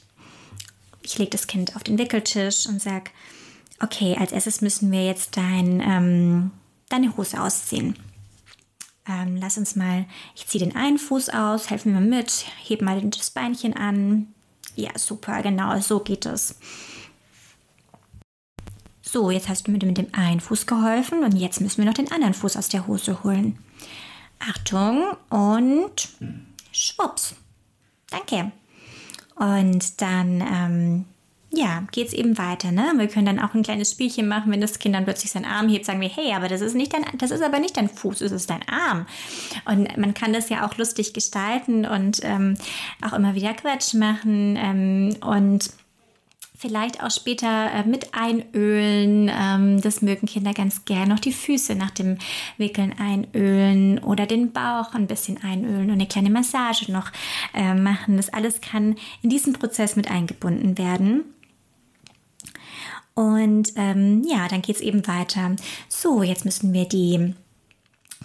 Ich 1.03 1.19
lege 1.19 1.31
das 1.31 1.47
Kind 1.47 1.77
auf 1.77 1.83
den 1.83 1.99
Wickeltisch 1.99 2.67
und 2.67 2.81
sage, 2.81 3.11
okay, 3.83 4.17
als 4.19 4.33
erstes 4.33 4.61
müssen 4.61 4.91
wir 4.93 5.05
jetzt 5.05 5.37
dein, 5.37 5.81
ähm, 5.81 6.51
deine 6.89 7.17
Hose 7.17 7.41
ausziehen. 7.41 7.97
Ähm, 9.11 9.37
lass 9.37 9.59
uns 9.59 9.75
mal, 9.75 10.07
ich 10.37 10.47
ziehe 10.47 10.65
den 10.65 10.77
einen 10.77 10.99
Fuß 10.99 11.31
aus, 11.31 11.71
helfen 11.71 11.95
wir 11.95 12.01
mit, 12.01 12.45
heb 12.63 12.81
mal 12.81 13.01
das 13.01 13.31
Beinchen 13.31 13.75
an. 13.75 14.29
Ja, 14.77 14.91
super, 14.97 15.43
genau, 15.43 15.81
so 15.81 16.01
geht 16.01 16.27
es. 16.27 16.57
So, 19.03 19.33
jetzt 19.33 19.49
hast 19.49 19.67
du 19.67 19.73
mir 19.73 19.85
mit 19.85 19.99
dem 19.99 20.15
einen 20.15 20.39
Fuß 20.39 20.67
geholfen 20.67 21.25
und 21.25 21.35
jetzt 21.35 21.61
müssen 21.61 21.79
wir 21.79 21.87
noch 21.87 21.95
den 21.95 22.13
anderen 22.13 22.35
Fuß 22.35 22.57
aus 22.57 22.69
der 22.69 22.87
Hose 22.87 23.25
holen. 23.25 23.59
Achtung 24.39 25.17
und 25.29 26.09
schwupps. 26.71 27.35
Danke. 28.11 28.53
Und 29.35 30.01
dann, 30.01 30.41
ähm, 30.41 31.05
ja, 31.53 31.83
geht 31.91 32.09
es 32.09 32.13
eben 32.13 32.39
weiter. 32.39 32.71
Ne? 32.71 32.93
Wir 32.97 33.09
können 33.09 33.27
dann 33.27 33.41
auch 33.41 33.55
ein 33.55 33.63
kleines 33.63 33.91
Spielchen 33.91 34.29
machen, 34.29 34.53
wenn 34.53 34.61
das 34.61 34.79
Kind 34.79 34.95
dann 34.95 35.05
plötzlich 35.05 35.33
seinen 35.33 35.47
Arm 35.47 35.69
hebt, 35.69 35.85
sagen 35.85 36.01
wir, 36.01 36.09
hey, 36.09 36.33
aber 36.33 36.49
das 36.49 36.61
ist 36.61 36.75
nicht 36.75 36.93
dein, 36.93 37.05
das 37.19 37.33
ist 37.33 37.43
aber 37.43 37.59
nicht 37.59 37.77
dein 37.77 37.89
Fuß, 37.89 38.21
es 38.21 38.33
ist 38.33 38.51
dein 38.51 38.67
Arm. 38.69 39.07
Und 39.65 39.97
man 39.97 40.15
kann 40.15 40.33
das 40.33 40.49
ja 40.49 40.67
auch 40.67 40.77
lustig 40.77 41.13
gestalten 41.13 41.87
und 41.87 42.21
ähm, 42.23 42.57
auch 43.03 43.13
immer 43.13 43.35
wieder 43.35 43.53
Quatsch 43.55 43.95
machen 43.95 44.57
ähm, 44.57 45.17
und 45.23 45.71
vielleicht 46.57 47.03
auch 47.03 47.11
später 47.11 47.73
äh, 47.73 47.85
mit 47.85 48.15
einölen. 48.15 49.29
Ähm, 49.35 49.81
das 49.81 50.03
mögen 50.03 50.27
Kinder 50.29 50.53
ganz 50.53 50.85
gern. 50.85 51.09
Noch 51.09 51.19
die 51.19 51.33
Füße 51.33 51.75
nach 51.75 51.91
dem 51.91 52.19
Wickeln 52.59 52.95
einölen 52.99 53.99
oder 53.99 54.27
den 54.27 54.53
Bauch 54.53 54.95
ein 54.95 55.07
bisschen 55.09 55.43
einölen 55.43 55.87
und 55.87 55.93
eine 55.93 56.07
kleine 56.07 56.31
Massage 56.31 56.93
noch 56.93 57.11
äh, 57.55 57.75
machen. 57.75 58.19
Das 58.19 58.29
alles 58.33 58.61
kann 58.61 58.97
in 59.23 59.31
diesen 59.31 59.55
Prozess 59.55 59.97
mit 59.97 60.11
eingebunden 60.11 60.79
werden. 60.79 61.25
Und 63.15 63.73
ähm, 63.77 64.25
ja, 64.25 64.49
dann 64.49 64.63
geht 64.63 64.77
es 64.77 64.83
eben 64.83 65.07
weiter. 65.07 65.57
So, 65.89 66.23
jetzt 66.23 66.45
müssen 66.45 66.73
wir 66.73 66.87
die 66.87 67.35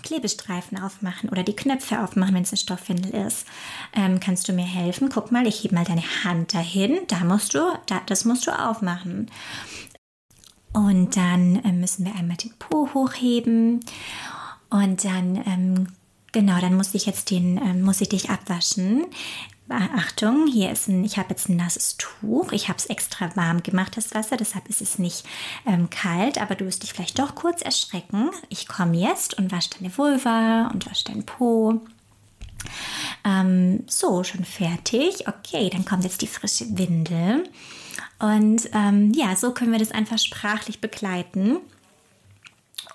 Klebestreifen 0.03 0.79
aufmachen 0.79 1.29
oder 1.29 1.43
die 1.43 1.55
Knöpfe 1.55 2.01
aufmachen, 2.01 2.35
wenn 2.35 2.43
es 2.43 2.51
eine 2.51 2.57
Stoffwindel 2.57 3.13
ist. 3.25 3.45
Ähm, 3.93 4.19
kannst 4.19 4.47
du 4.47 4.53
mir 4.53 4.65
helfen? 4.65 5.09
Guck 5.09 5.31
mal, 5.31 5.47
ich 5.47 5.63
hebe 5.63 5.75
mal 5.75 5.85
deine 5.85 6.03
Hand 6.23 6.53
dahin. 6.53 6.99
Da 7.07 7.23
musst 7.23 7.53
du, 7.53 7.59
da, 7.87 8.01
das 8.05 8.25
musst 8.25 8.47
du 8.47 8.51
aufmachen. 8.51 9.31
Und 10.73 11.17
dann 11.17 11.63
äh, 11.63 11.71
müssen 11.71 12.05
wir 12.05 12.15
einmal 12.15 12.37
den 12.37 12.53
Po 12.59 12.89
hochheben 12.93 13.79
und 14.69 15.05
dann 15.05 15.37
ähm, 15.45 15.87
Genau, 16.35 16.59
dann 16.59 16.75
muss 16.75 16.93
ich 16.93 17.05
jetzt 17.05 17.31
den, 17.31 17.57
äh, 17.57 17.73
muss 17.73 18.01
ich 18.01 18.09
dich 18.09 18.29
abwaschen. 18.29 19.05
Achtung, 19.67 20.45
hier 20.45 20.71
ist 20.71 20.87
ein, 20.87 21.03
ich 21.03 21.17
habe 21.17 21.29
jetzt 21.31 21.49
ein 21.49 21.55
nasses 21.55 21.97
Tuch. 21.97 22.51
Ich 22.51 22.67
habe 22.69 22.77
es 22.77 22.85
extra 22.85 23.35
warm 23.35 23.63
gemacht, 23.63 23.97
das 23.97 24.13
Wasser, 24.13 24.37
deshalb 24.37 24.69
ist 24.69 24.81
es 24.81 24.99
nicht 24.99 25.25
ähm, 25.65 25.89
kalt, 25.89 26.39
aber 26.39 26.53
du 26.53 26.65
wirst 26.65 26.83
dich 26.83 26.93
vielleicht 26.93 27.17
doch 27.17 27.33
kurz 27.33 27.63
erschrecken. 27.63 28.29
Ich 28.49 28.67
komme 28.67 28.95
jetzt 28.97 29.37
und 29.39 29.51
wasche 29.51 29.71
deine 29.79 29.97
Vulva 29.97 30.67
und 30.67 30.85
wasche 30.89 31.05
deinen 31.05 31.25
Po. 31.25 31.81
Ähm, 33.23 33.83
so, 33.87 34.23
schon 34.23 34.45
fertig. 34.45 35.27
Okay, 35.27 35.69
dann 35.71 35.85
kommt 35.85 36.03
jetzt 36.03 36.21
die 36.21 36.27
frische 36.27 36.65
Windel. 36.77 37.49
Und 38.19 38.69
ähm, 38.73 39.11
ja, 39.13 39.35
so 39.35 39.51
können 39.51 39.71
wir 39.71 39.79
das 39.79 39.91
einfach 39.91 40.19
sprachlich 40.19 40.79
begleiten. 40.79 41.57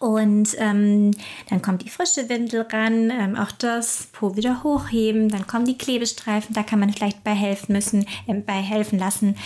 Und 0.00 0.56
ähm, 0.56 1.10
dann 1.50 1.60
kommt 1.60 1.82
die 1.84 1.90
frische 1.90 2.30
Windel 2.30 2.62
ran, 2.62 3.10
ähm, 3.10 3.36
auch 3.36 3.52
das 3.52 4.08
Po 4.12 4.34
wieder 4.34 4.62
hochheben, 4.62 5.28
dann 5.28 5.46
kommen 5.46 5.66
die 5.66 5.76
Klebestreifen, 5.76 6.54
da 6.54 6.62
kann 6.62 6.80
man 6.80 6.90
vielleicht 6.90 7.22
bei 7.22 7.34
helfen 7.34 7.74
müssen, 7.74 8.06
äh, 8.26 8.32
bei 8.32 8.54
helfen 8.54 8.98
lassen. 8.98 9.36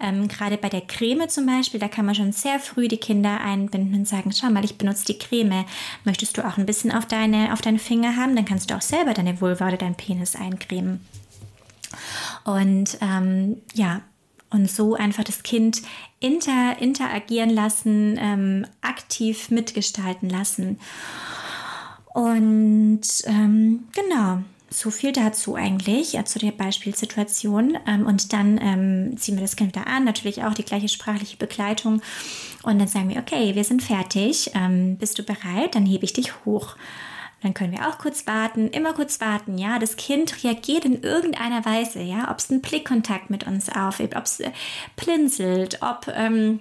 Ähm, 0.00 0.28
Gerade 0.28 0.58
bei 0.58 0.68
der 0.68 0.82
Creme 0.82 1.30
zum 1.30 1.46
Beispiel, 1.46 1.80
da 1.80 1.88
kann 1.88 2.04
man 2.04 2.14
schon 2.14 2.32
sehr 2.32 2.60
früh 2.60 2.88
die 2.88 2.98
Kinder 2.98 3.40
einbinden 3.40 4.00
und 4.00 4.06
sagen, 4.06 4.32
schau 4.32 4.50
mal, 4.50 4.66
ich 4.66 4.76
benutze 4.76 5.06
die 5.06 5.16
Creme. 5.16 5.64
Möchtest 6.04 6.36
du 6.36 6.46
auch 6.46 6.58
ein 6.58 6.66
bisschen 6.66 6.92
auf 6.92 7.06
deine, 7.06 7.54
auf 7.54 7.62
deine 7.62 7.78
Finger 7.78 8.14
haben, 8.14 8.36
dann 8.36 8.44
kannst 8.44 8.70
du 8.70 8.76
auch 8.76 8.82
selber 8.82 9.14
deine 9.14 9.40
Vulva 9.40 9.68
oder 9.68 9.78
deinen 9.78 9.94
Penis 9.94 10.36
eincremen. 10.36 11.00
Und 12.44 12.98
ähm, 13.00 13.62
ja, 13.72 14.02
und 14.52 14.70
so 14.70 14.94
einfach 14.94 15.24
das 15.24 15.42
Kind 15.42 15.82
inter, 16.20 16.76
interagieren 16.80 17.50
lassen, 17.50 18.18
ähm, 18.20 18.66
aktiv 18.80 19.50
mitgestalten 19.50 20.28
lassen. 20.28 20.78
Und 22.14 23.02
ähm, 23.24 23.84
genau, 23.94 24.42
so 24.72 24.90
viel 24.90 25.12
dazu 25.12 25.54
eigentlich, 25.54 26.16
äh, 26.16 26.24
zu 26.24 26.38
der 26.38 26.52
Beispielsituation. 26.52 27.78
Ähm, 27.86 28.06
und 28.06 28.32
dann 28.32 28.58
ähm, 28.60 29.16
ziehen 29.16 29.36
wir 29.36 29.42
das 29.42 29.56
Kind 29.56 29.74
wieder 29.74 29.86
an, 29.86 30.04
natürlich 30.04 30.44
auch 30.44 30.54
die 30.54 30.64
gleiche 30.64 30.88
sprachliche 30.88 31.36
Begleitung. 31.36 32.02
Und 32.62 32.78
dann 32.78 32.88
sagen 32.88 33.08
wir, 33.08 33.18
okay, 33.18 33.54
wir 33.54 33.64
sind 33.64 33.82
fertig. 33.82 34.50
Ähm, 34.54 34.96
bist 34.96 35.18
du 35.18 35.22
bereit? 35.22 35.74
Dann 35.74 35.86
hebe 35.86 36.04
ich 36.04 36.12
dich 36.12 36.44
hoch. 36.44 36.76
Dann 37.42 37.54
können 37.54 37.72
wir 37.72 37.88
auch 37.88 37.98
kurz 37.98 38.26
warten, 38.26 38.68
immer 38.68 38.92
kurz 38.92 39.20
warten, 39.20 39.58
ja. 39.58 39.78
Das 39.78 39.96
Kind 39.96 40.44
reagiert 40.44 40.84
in 40.84 41.02
irgendeiner 41.02 41.64
Weise, 41.64 42.00
ja. 42.00 42.30
Ob 42.30 42.38
es 42.38 42.50
einen 42.50 42.62
Blickkontakt 42.62 43.30
mit 43.30 43.46
uns 43.46 43.68
aufhebt, 43.68 44.16
ob 44.16 44.24
es 44.24 44.40
äh, 44.40 44.52
blinzelt, 44.96 45.82
ob, 45.82 46.06
ähm, 46.08 46.60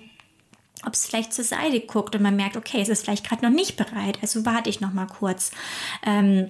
es 0.91 1.05
vielleicht 1.05 1.33
zur 1.33 1.45
Seite 1.45 1.79
guckt 1.81 2.15
und 2.15 2.23
man 2.23 2.35
merkt, 2.35 2.57
okay, 2.57 2.81
es 2.81 2.89
ist 2.89 3.03
vielleicht 3.03 3.27
gerade 3.27 3.45
noch 3.45 3.51
nicht 3.51 3.77
bereit, 3.77 4.17
also 4.21 4.45
warte 4.45 4.69
ich 4.69 4.81
noch 4.81 4.93
mal 4.93 5.05
kurz. 5.05 5.51
Ähm, 6.03 6.49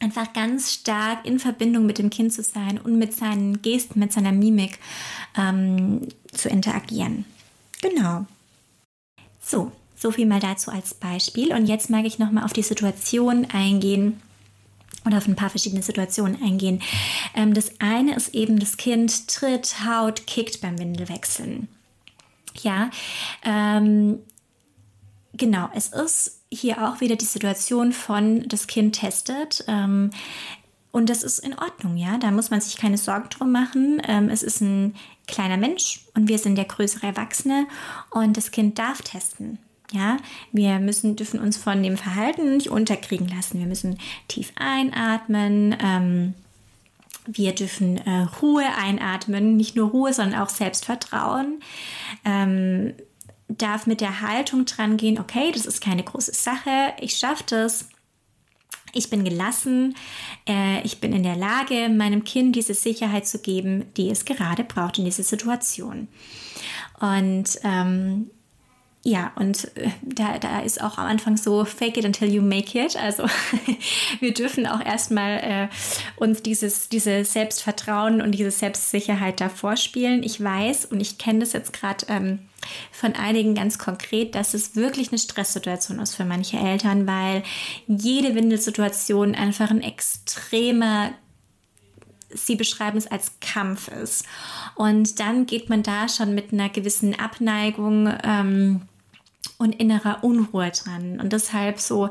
einfach 0.00 0.32
ganz 0.32 0.72
stark 0.72 1.26
in 1.26 1.38
Verbindung 1.38 1.86
mit 1.86 1.98
dem 1.98 2.10
Kind 2.10 2.32
zu 2.32 2.42
sein 2.42 2.78
und 2.78 2.98
mit 2.98 3.14
seinen 3.14 3.62
Gesten, 3.62 3.98
mit 3.98 4.12
seiner 4.12 4.32
Mimik 4.32 4.78
ähm, 5.36 6.08
zu 6.32 6.48
interagieren. 6.48 7.24
Genau. 7.80 8.26
So, 9.40 9.72
so 10.02 10.10
viel 10.10 10.26
mal 10.26 10.40
dazu 10.40 10.70
als 10.70 10.94
Beispiel. 10.94 11.54
Und 11.54 11.66
jetzt 11.66 11.88
mag 11.88 12.04
ich 12.04 12.18
nochmal 12.18 12.44
auf 12.44 12.52
die 12.52 12.62
Situation 12.62 13.46
eingehen 13.52 14.20
oder 15.06 15.18
auf 15.18 15.28
ein 15.28 15.36
paar 15.36 15.50
verschiedene 15.50 15.82
Situationen 15.82 16.42
eingehen. 16.42 16.82
Ähm, 17.34 17.54
das 17.54 17.80
eine 17.80 18.16
ist 18.16 18.34
eben, 18.34 18.58
das 18.58 18.76
Kind 18.76 19.28
tritt, 19.28 19.86
haut, 19.86 20.26
kickt 20.26 20.60
beim 20.60 20.78
Windelwechseln. 20.78 21.68
Ja, 22.62 22.90
ähm, 23.44 24.18
genau, 25.34 25.70
es 25.74 25.88
ist 25.88 26.40
hier 26.50 26.86
auch 26.86 27.00
wieder 27.00 27.16
die 27.16 27.24
Situation 27.24 27.92
von, 27.92 28.46
das 28.48 28.66
Kind 28.66 28.96
testet. 28.96 29.64
Ähm, 29.68 30.10
und 30.90 31.08
das 31.08 31.22
ist 31.22 31.38
in 31.38 31.58
Ordnung, 31.58 31.96
ja. 31.96 32.18
Da 32.18 32.30
muss 32.30 32.50
man 32.50 32.60
sich 32.60 32.76
keine 32.76 32.98
Sorgen 32.98 33.30
drum 33.30 33.50
machen. 33.52 34.02
Ähm, 34.06 34.28
es 34.28 34.42
ist 34.42 34.60
ein 34.60 34.94
kleiner 35.26 35.56
Mensch 35.56 36.00
und 36.14 36.28
wir 36.28 36.38
sind 36.38 36.56
der 36.56 36.66
größere 36.66 37.06
Erwachsene 37.06 37.66
und 38.10 38.36
das 38.36 38.50
Kind 38.50 38.78
darf 38.78 39.00
testen. 39.00 39.58
Ja, 39.92 40.16
wir 40.52 40.78
müssen, 40.78 41.16
dürfen 41.16 41.38
uns 41.38 41.56
von 41.56 41.82
dem 41.82 41.96
Verhalten 41.96 42.56
nicht 42.56 42.70
unterkriegen 42.70 43.28
lassen. 43.28 43.58
Wir 43.58 43.66
müssen 43.66 43.98
tief 44.26 44.52
einatmen. 44.56 45.76
Ähm, 45.82 46.34
wir 47.26 47.54
dürfen 47.54 47.98
äh, 47.98 48.26
Ruhe 48.40 48.64
einatmen, 48.76 49.56
nicht 49.56 49.76
nur 49.76 49.90
Ruhe, 49.90 50.12
sondern 50.12 50.40
auch 50.40 50.48
Selbstvertrauen. 50.48 51.60
Ähm, 52.24 52.94
darf 53.48 53.86
mit 53.86 54.00
der 54.00 54.20
Haltung 54.20 54.64
dran 54.64 54.96
gehen, 54.96 55.18
okay, 55.18 55.52
das 55.52 55.66
ist 55.66 55.82
keine 55.82 56.02
große 56.02 56.32
Sache, 56.32 56.94
ich 57.00 57.16
schaffe 57.16 57.44
das. 57.48 57.88
Ich 58.94 59.08
bin 59.08 59.24
gelassen, 59.24 59.94
äh, 60.46 60.82
ich 60.82 61.00
bin 61.00 61.14
in 61.14 61.22
der 61.22 61.36
Lage, 61.36 61.88
meinem 61.88 62.24
Kind 62.24 62.56
diese 62.56 62.74
Sicherheit 62.74 63.26
zu 63.26 63.38
geben, 63.38 63.86
die 63.96 64.10
es 64.10 64.26
gerade 64.26 64.64
braucht 64.64 64.98
in 64.98 65.06
dieser 65.06 65.22
Situation. 65.22 66.08
Und 67.00 67.58
ähm, 67.64 68.30
ja, 69.04 69.32
und 69.34 69.76
äh, 69.76 69.90
da, 70.02 70.38
da 70.38 70.60
ist 70.60 70.80
auch 70.80 70.96
am 70.96 71.06
Anfang 71.06 71.36
so 71.36 71.64
fake 71.64 71.96
it 71.96 72.04
until 72.04 72.32
you 72.32 72.40
make 72.40 72.78
it. 72.78 72.96
Also 72.96 73.24
wir 74.20 74.32
dürfen 74.32 74.64
auch 74.66 74.80
erstmal 74.80 75.38
äh, 75.38 75.68
uns 76.16 76.42
dieses, 76.42 76.88
diese 76.88 77.24
Selbstvertrauen 77.24 78.22
und 78.22 78.32
diese 78.32 78.52
Selbstsicherheit 78.52 79.40
da 79.40 79.48
vorspielen. 79.48 80.22
Ich 80.22 80.42
weiß 80.42 80.86
und 80.86 81.00
ich 81.00 81.18
kenne 81.18 81.40
das 81.40 81.52
jetzt 81.52 81.72
gerade 81.72 82.06
ähm, 82.08 82.38
von 82.92 83.16
einigen 83.16 83.56
ganz 83.56 83.76
konkret, 83.76 84.36
dass 84.36 84.54
es 84.54 84.76
wirklich 84.76 85.08
eine 85.08 85.18
Stresssituation 85.18 85.98
ist 85.98 86.14
für 86.14 86.24
manche 86.24 86.58
Eltern, 86.58 87.08
weil 87.08 87.42
jede 87.88 88.36
Windelsituation 88.36 89.34
einfach 89.34 89.70
ein 89.70 89.82
extremer 89.82 91.10
sie 92.34 92.56
beschreiben 92.56 92.96
es 92.96 93.06
als 93.06 93.32
Kampf 93.40 93.88
ist. 93.88 94.24
Und 94.74 95.20
dann 95.20 95.44
geht 95.44 95.68
man 95.68 95.82
da 95.82 96.08
schon 96.08 96.34
mit 96.34 96.50
einer 96.50 96.70
gewissen 96.70 97.18
Abneigung 97.18 98.10
ähm, 98.24 98.88
und 99.58 99.74
innerer 99.74 100.22
Unruhe 100.22 100.70
dran. 100.70 101.20
Und 101.20 101.32
deshalb 101.32 101.80
so 101.80 102.10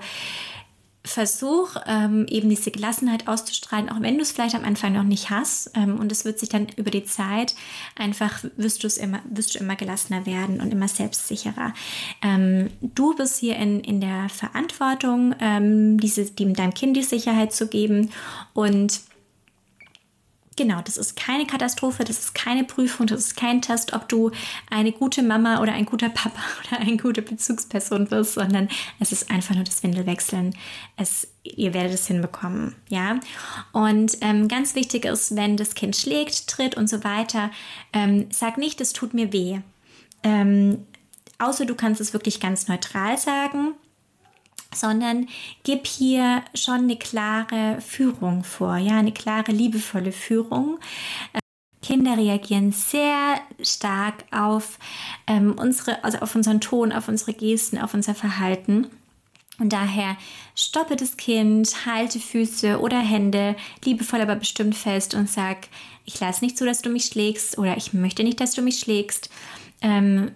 versuch 1.03 1.77
ähm, 1.87 2.27
eben 2.29 2.49
diese 2.49 2.69
Gelassenheit 2.69 3.27
auszustrahlen, 3.27 3.89
auch 3.89 4.01
wenn 4.01 4.17
du 4.17 4.21
es 4.21 4.31
vielleicht 4.31 4.53
am 4.53 4.63
Anfang 4.63 4.93
noch 4.93 5.03
nicht 5.03 5.31
hast. 5.31 5.71
Ähm, 5.75 5.99
und 5.99 6.11
es 6.11 6.25
wird 6.25 6.37
sich 6.37 6.49
dann 6.49 6.67
über 6.75 6.91
die 6.91 7.03
Zeit 7.03 7.55
einfach, 7.95 8.43
wirst 8.55 8.83
du 8.83 8.87
es 8.87 8.97
immer, 8.97 9.19
wirst 9.29 9.55
du 9.55 9.59
immer 9.59 9.75
gelassener 9.75 10.25
werden 10.25 10.61
und 10.61 10.71
immer 10.71 10.87
selbstsicherer. 10.87 11.73
Ähm, 12.21 12.69
du 12.81 13.15
bist 13.15 13.39
hier 13.39 13.55
in, 13.55 13.79
in 13.79 13.99
der 13.99 14.29
Verantwortung, 14.29 15.33
ähm, 15.39 15.99
diese, 15.99 16.25
die, 16.25 16.53
deinem 16.53 16.73
Kind 16.73 16.95
die 16.95 17.03
Sicherheit 17.03 17.51
zu 17.51 17.67
geben 17.67 18.11
und 18.53 19.01
Genau, 20.61 20.79
das 20.79 20.95
ist 20.95 21.15
keine 21.15 21.47
Katastrophe, 21.47 22.03
das 22.03 22.19
ist 22.19 22.35
keine 22.35 22.63
Prüfung, 22.63 23.07
das 23.07 23.21
ist 23.21 23.35
kein 23.35 23.63
Test, 23.63 23.93
ob 23.93 24.07
du 24.07 24.29
eine 24.69 24.91
gute 24.91 25.23
Mama 25.23 25.59
oder 25.59 25.73
ein 25.73 25.87
guter 25.87 26.09
Papa 26.09 26.39
oder 26.59 26.79
eine 26.81 26.97
gute 26.97 27.23
Bezugsperson 27.23 28.11
wirst, 28.11 28.35
sondern 28.35 28.69
es 28.99 29.11
ist 29.11 29.31
einfach 29.31 29.55
nur 29.55 29.63
das 29.63 29.81
Windelwechseln. 29.81 30.55
Es, 30.97 31.29
ihr 31.41 31.73
werdet 31.73 31.95
es 31.95 32.05
hinbekommen, 32.05 32.75
ja. 32.89 33.19
Und 33.71 34.19
ähm, 34.21 34.47
ganz 34.49 34.75
wichtig 34.75 35.05
ist, 35.05 35.35
wenn 35.35 35.57
das 35.57 35.73
Kind 35.73 35.95
schlägt, 35.95 36.47
tritt 36.47 36.77
und 36.77 36.87
so 36.87 37.03
weiter, 37.03 37.49
ähm, 37.91 38.27
sag 38.29 38.59
nicht, 38.59 38.79
es 38.81 38.93
tut 38.93 39.15
mir 39.15 39.33
weh. 39.33 39.61
Ähm, 40.21 40.85
außer 41.39 41.65
du 41.65 41.73
kannst 41.73 41.99
es 41.99 42.13
wirklich 42.13 42.39
ganz 42.39 42.67
neutral 42.67 43.17
sagen 43.17 43.73
sondern 44.73 45.27
gib 45.63 45.87
hier 45.87 46.43
schon 46.53 46.81
eine 46.81 46.97
klare 46.97 47.79
Führung 47.81 48.43
vor, 48.43 48.77
ja, 48.77 48.97
eine 48.97 49.11
klare, 49.11 49.51
liebevolle 49.51 50.11
Führung. 50.11 50.79
Kinder 51.81 52.15
reagieren 52.17 52.71
sehr 52.71 53.39
stark 53.61 54.25
auf 54.31 54.77
ähm, 55.27 55.55
unsere, 55.57 56.03
also 56.03 56.19
auf 56.19 56.35
unseren 56.35 56.61
Ton, 56.61 56.91
auf 56.91 57.07
unsere 57.07 57.33
Gesten, 57.33 57.79
auf 57.79 57.93
unser 57.93 58.15
Verhalten. 58.15 58.87
Und 59.59 59.73
daher 59.73 60.17
stoppe 60.55 60.95
das 60.95 61.17
Kind, 61.17 61.85
halte 61.85 62.19
Füße 62.19 62.79
oder 62.79 62.99
Hände 62.99 63.55
liebevoll, 63.83 64.21
aber 64.21 64.35
bestimmt 64.35 64.75
fest 64.75 65.13
und 65.13 65.29
sag, 65.29 65.67
ich 66.05 66.19
lasse 66.19 66.43
nicht 66.43 66.57
zu, 66.57 66.65
dass 66.65 66.81
du 66.81 66.89
mich 66.89 67.05
schlägst 67.05 67.57
oder 67.57 67.77
ich 67.77 67.93
möchte 67.93 68.23
nicht, 68.23 68.39
dass 68.39 68.53
du 68.53 68.61
mich 68.61 68.79
schlägst. 68.79 69.29
Ähm, 69.81 70.31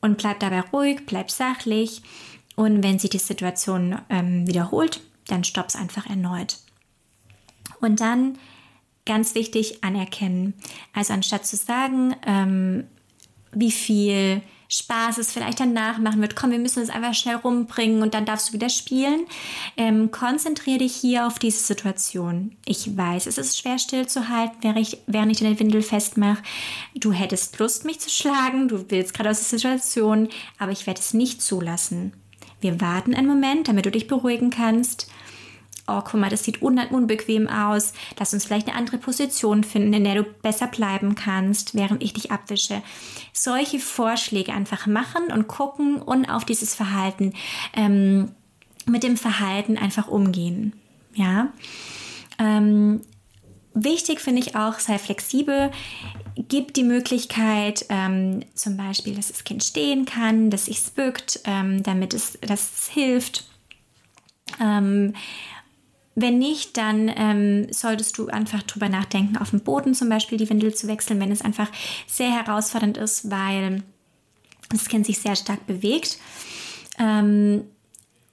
und 0.00 0.18
bleib 0.18 0.40
dabei 0.40 0.60
ruhig, 0.60 1.00
bleib 1.06 1.30
sachlich. 1.30 2.02
Und 2.58 2.82
wenn 2.82 2.98
sich 2.98 3.10
die 3.10 3.18
Situation 3.18 4.00
ähm, 4.10 4.48
wiederholt, 4.48 5.00
dann 5.28 5.44
stopp 5.44 5.68
es 5.68 5.76
einfach 5.76 6.10
erneut. 6.10 6.56
Und 7.80 8.00
dann 8.00 8.36
ganz 9.06 9.36
wichtig 9.36 9.84
anerkennen. 9.84 10.54
Also 10.92 11.12
anstatt 11.12 11.46
zu 11.46 11.54
sagen, 11.54 12.16
ähm, 12.26 12.88
wie 13.52 13.70
viel 13.70 14.42
Spaß 14.68 15.18
es 15.18 15.30
vielleicht 15.30 15.60
danach 15.60 15.98
machen 15.98 16.20
wird, 16.20 16.34
komm, 16.34 16.50
wir 16.50 16.58
müssen 16.58 16.82
es 16.82 16.90
einfach 16.90 17.14
schnell 17.14 17.36
rumbringen 17.36 18.02
und 18.02 18.12
dann 18.12 18.26
darfst 18.26 18.48
du 18.48 18.54
wieder 18.54 18.70
spielen. 18.70 19.26
Ähm, 19.76 20.10
konzentriere 20.10 20.78
dich 20.78 20.96
hier 20.96 21.28
auf 21.28 21.38
diese 21.38 21.62
Situation. 21.62 22.56
Ich 22.64 22.96
weiß, 22.96 23.28
es 23.28 23.38
ist 23.38 23.56
schwer 23.56 23.78
stillzuhalten, 23.78 24.56
während 24.62 24.80
ich, 24.80 24.98
während 25.06 25.30
ich 25.30 25.38
den 25.38 25.60
Windel 25.60 25.82
festmache. 25.82 26.42
Du 26.96 27.12
hättest 27.12 27.56
Lust, 27.60 27.84
mich 27.84 28.00
zu 28.00 28.10
schlagen, 28.10 28.66
du 28.66 28.90
willst 28.90 29.14
gerade 29.14 29.30
aus 29.30 29.38
der 29.38 29.58
Situation, 29.60 30.28
aber 30.58 30.72
ich 30.72 30.88
werde 30.88 30.98
es 30.98 31.14
nicht 31.14 31.40
zulassen. 31.40 32.14
Wir 32.60 32.80
warten 32.80 33.14
einen 33.14 33.28
Moment, 33.28 33.68
damit 33.68 33.86
du 33.86 33.90
dich 33.90 34.06
beruhigen 34.06 34.50
kannst 34.50 35.10
oh, 35.88 36.02
guck 36.02 36.20
mal, 36.20 36.30
das 36.30 36.44
sieht 36.44 36.62
un 36.62 36.78
unbequem 36.78 37.48
aus, 37.48 37.92
lass 38.18 38.34
uns 38.34 38.44
vielleicht 38.44 38.68
eine 38.68 38.76
andere 38.76 38.98
Position 38.98 39.64
finden, 39.64 39.94
in 39.94 40.04
der 40.04 40.16
du 40.16 40.22
besser 40.22 40.66
bleiben 40.66 41.14
kannst, 41.14 41.74
während 41.74 42.02
ich 42.02 42.12
dich 42.12 42.30
abwische. 42.30 42.82
Solche 43.32 43.80
Vorschläge 43.80 44.52
einfach 44.52 44.86
machen 44.86 45.32
und 45.32 45.48
gucken 45.48 46.00
und 46.00 46.26
auf 46.26 46.44
dieses 46.44 46.74
Verhalten, 46.74 47.32
ähm, 47.74 48.32
mit 48.86 49.02
dem 49.02 49.16
Verhalten 49.16 49.76
einfach 49.76 50.08
umgehen. 50.08 50.74
Ja. 51.14 51.48
Ähm, 52.38 53.00
wichtig 53.74 54.20
finde 54.20 54.40
ich 54.40 54.56
auch, 54.56 54.78
sei 54.78 54.98
flexibel. 54.98 55.70
Gib 56.46 56.72
die 56.74 56.84
Möglichkeit, 56.84 57.84
ähm, 57.88 58.44
zum 58.54 58.76
Beispiel, 58.76 59.16
dass 59.16 59.28
das 59.28 59.42
Kind 59.42 59.64
stehen 59.64 60.04
kann, 60.04 60.50
dass 60.50 60.66
sich 60.66 60.80
bückt, 60.92 61.40
ähm, 61.44 61.82
damit 61.82 62.14
es, 62.14 62.38
dass 62.40 62.70
es 62.72 62.88
hilft. 62.88 63.48
Ähm, 64.60 65.14
wenn 66.14 66.38
nicht, 66.38 66.76
dann 66.76 67.10
ähm, 67.16 67.72
solltest 67.72 68.18
du 68.18 68.28
einfach 68.28 68.62
drüber 68.62 68.88
nachdenken, 68.88 69.36
auf 69.36 69.50
dem 69.50 69.60
Boden 69.60 69.94
zum 69.94 70.08
Beispiel 70.08 70.38
die 70.38 70.48
Windel 70.48 70.74
zu 70.74 70.86
wechseln, 70.86 71.20
wenn 71.20 71.32
es 71.32 71.42
einfach 71.42 71.68
sehr 72.06 72.30
herausfordernd 72.30 72.96
ist, 72.96 73.30
weil 73.30 73.82
das 74.70 74.88
Kind 74.88 75.06
sich 75.06 75.18
sehr 75.18 75.36
stark 75.36 75.66
bewegt. 75.66 76.18
Ähm, 76.98 77.64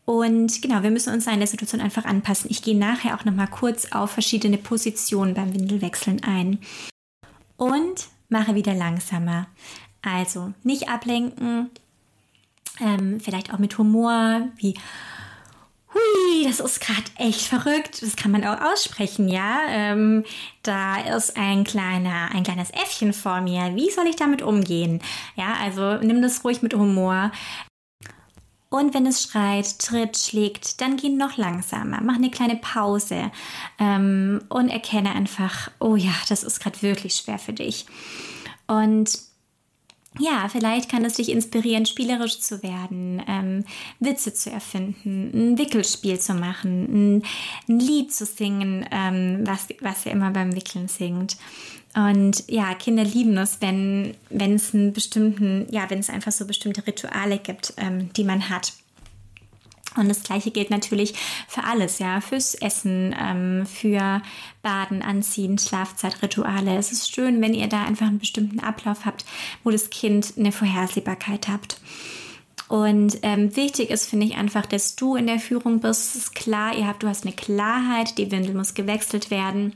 und 0.05 0.61
genau, 0.61 0.83
wir 0.83 0.91
müssen 0.91 1.13
uns 1.13 1.25
in 1.25 1.39
der 1.39 1.47
Situation 1.47 1.81
einfach 1.81 2.05
anpassen. 2.05 2.51
Ich 2.51 2.61
gehe 2.61 2.77
nachher 2.77 3.15
auch 3.17 3.25
noch 3.25 3.33
mal 3.33 3.47
kurz 3.47 3.91
auf 3.91 4.11
verschiedene 4.11 4.57
Positionen 4.57 5.33
beim 5.33 5.53
Windelwechseln 5.53 6.23
ein. 6.23 6.59
Und 7.57 8.07
mache 8.29 8.55
wieder 8.55 8.73
langsamer. 8.73 9.47
Also 10.01 10.53
nicht 10.63 10.89
ablenken, 10.89 11.69
ähm, 12.79 13.19
vielleicht 13.19 13.53
auch 13.53 13.59
mit 13.59 13.77
Humor, 13.77 14.49
wie 14.57 14.75
Hui, 15.93 16.43
das 16.43 16.59
ist 16.59 16.81
gerade 16.81 17.05
echt 17.17 17.41
verrückt. 17.41 18.01
Das 18.01 18.17
kann 18.17 18.29
man 18.29 18.43
auch 18.43 18.59
aussprechen, 18.59 19.29
ja. 19.29 19.59
Ähm, 19.69 20.25
da 20.61 20.97
ist 21.15 21.37
ein 21.37 21.63
kleiner, 21.63 22.31
ein 22.33 22.43
kleines 22.43 22.69
Äffchen 22.71 23.13
vor 23.13 23.39
mir. 23.39 23.75
Wie 23.75 23.89
soll 23.89 24.05
ich 24.07 24.17
damit 24.17 24.41
umgehen? 24.41 25.01
Ja, 25.37 25.53
also 25.61 25.95
nimm 26.05 26.21
das 26.21 26.43
ruhig 26.43 26.61
mit 26.61 26.73
Humor. 26.73 27.31
Und 28.75 28.93
wenn 28.93 29.05
es 29.05 29.23
schreit, 29.23 29.79
tritt, 29.79 30.17
schlägt, 30.17 30.81
dann 30.81 30.97
geh 30.97 31.07
noch 31.07 31.37
langsamer. 31.37 32.01
Mach 32.03 32.15
eine 32.15 32.29
kleine 32.29 32.57
Pause 32.57 33.31
ähm, 33.79 34.41
und 34.49 34.67
erkenne 34.67 35.13
einfach, 35.13 35.71
oh 35.79 35.95
ja, 35.95 36.11
das 36.27 36.43
ist 36.43 36.59
gerade 36.59 36.81
wirklich 36.81 37.15
schwer 37.15 37.39
für 37.39 37.53
dich. 37.53 37.85
Und 38.67 39.17
ja, 40.19 40.49
vielleicht 40.49 40.91
kann 40.91 41.05
es 41.05 41.13
dich 41.13 41.29
inspirieren, 41.29 41.85
spielerisch 41.85 42.41
zu 42.41 42.63
werden, 42.63 43.23
ähm, 43.29 43.63
Witze 44.01 44.33
zu 44.33 44.51
erfinden, 44.51 45.31
ein 45.33 45.57
Wickelspiel 45.57 46.19
zu 46.19 46.33
machen, 46.33 47.19
ein, 47.19 47.23
ein 47.69 47.79
Lied 47.79 48.13
zu 48.13 48.25
singen, 48.25 48.85
ähm, 48.91 49.43
was, 49.45 49.69
was 49.79 50.05
ihr 50.05 50.11
immer 50.11 50.31
beim 50.31 50.53
Wickeln 50.53 50.89
singt. 50.89 51.37
Und 51.95 52.43
ja, 52.49 52.73
Kinder 52.73 53.05
lieben 53.05 53.37
es, 53.37 53.61
wenn, 53.61 54.15
wenn 54.29 54.55
es 54.55 54.73
einen 54.73 54.91
bestimmten, 54.91 55.65
ja, 55.71 55.89
wenn 55.89 55.99
es 55.99 56.09
einfach 56.09 56.33
so 56.33 56.45
bestimmte 56.45 56.85
Rituale 56.85 57.37
gibt, 57.37 57.73
ähm, 57.77 58.11
die 58.13 58.25
man 58.25 58.49
hat. 58.49 58.73
Und 59.95 60.09
das 60.09 60.23
Gleiche 60.23 60.51
gilt 60.51 60.71
natürlich 60.71 61.13
für 61.47 61.63
alles, 61.63 61.99
ja, 61.99 62.19
fürs 62.19 62.53
Essen, 62.55 63.15
ähm, 63.17 63.65
für 63.65 64.21
Baden, 64.61 65.01
Anziehen, 65.01 65.57
Schlafzeitrituale. 65.57 66.75
Es 66.75 66.91
ist 66.91 67.13
schön, 67.13 67.41
wenn 67.41 67.53
ihr 67.53 67.67
da 67.67 67.85
einfach 67.85 68.07
einen 68.07 68.19
bestimmten 68.19 68.59
Ablauf 68.59 69.05
habt, 69.05 69.23
wo 69.63 69.71
das 69.71 69.89
Kind 69.89 70.33
eine 70.37 70.51
Vorhersehbarkeit 70.51 71.47
habt. 71.47 71.79
Und 72.67 73.19
ähm, 73.21 73.55
wichtig 73.55 73.89
ist, 73.89 74.07
finde 74.07 74.25
ich 74.25 74.35
einfach, 74.35 74.65
dass 74.65 74.95
du 74.95 75.15
in 75.15 75.27
der 75.27 75.39
Führung 75.39 75.79
bist. 75.79 76.15
Es 76.15 76.15
ist 76.15 76.35
klar, 76.35 76.75
ihr 76.75 76.87
habt, 76.87 77.03
du 77.03 77.07
hast 77.07 77.25
eine 77.25 77.35
Klarheit, 77.35 78.17
die 78.17 78.31
Windel 78.31 78.55
muss 78.55 78.73
gewechselt 78.73 79.29
werden. 79.29 79.73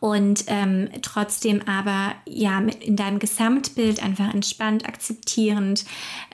Und 0.00 0.44
ähm, 0.46 0.88
trotzdem 1.02 1.62
aber 1.66 2.14
ja 2.26 2.58
in 2.58 2.96
deinem 2.96 3.18
Gesamtbild 3.18 4.02
einfach 4.02 4.32
entspannt, 4.32 4.86
akzeptierend, 4.86 5.84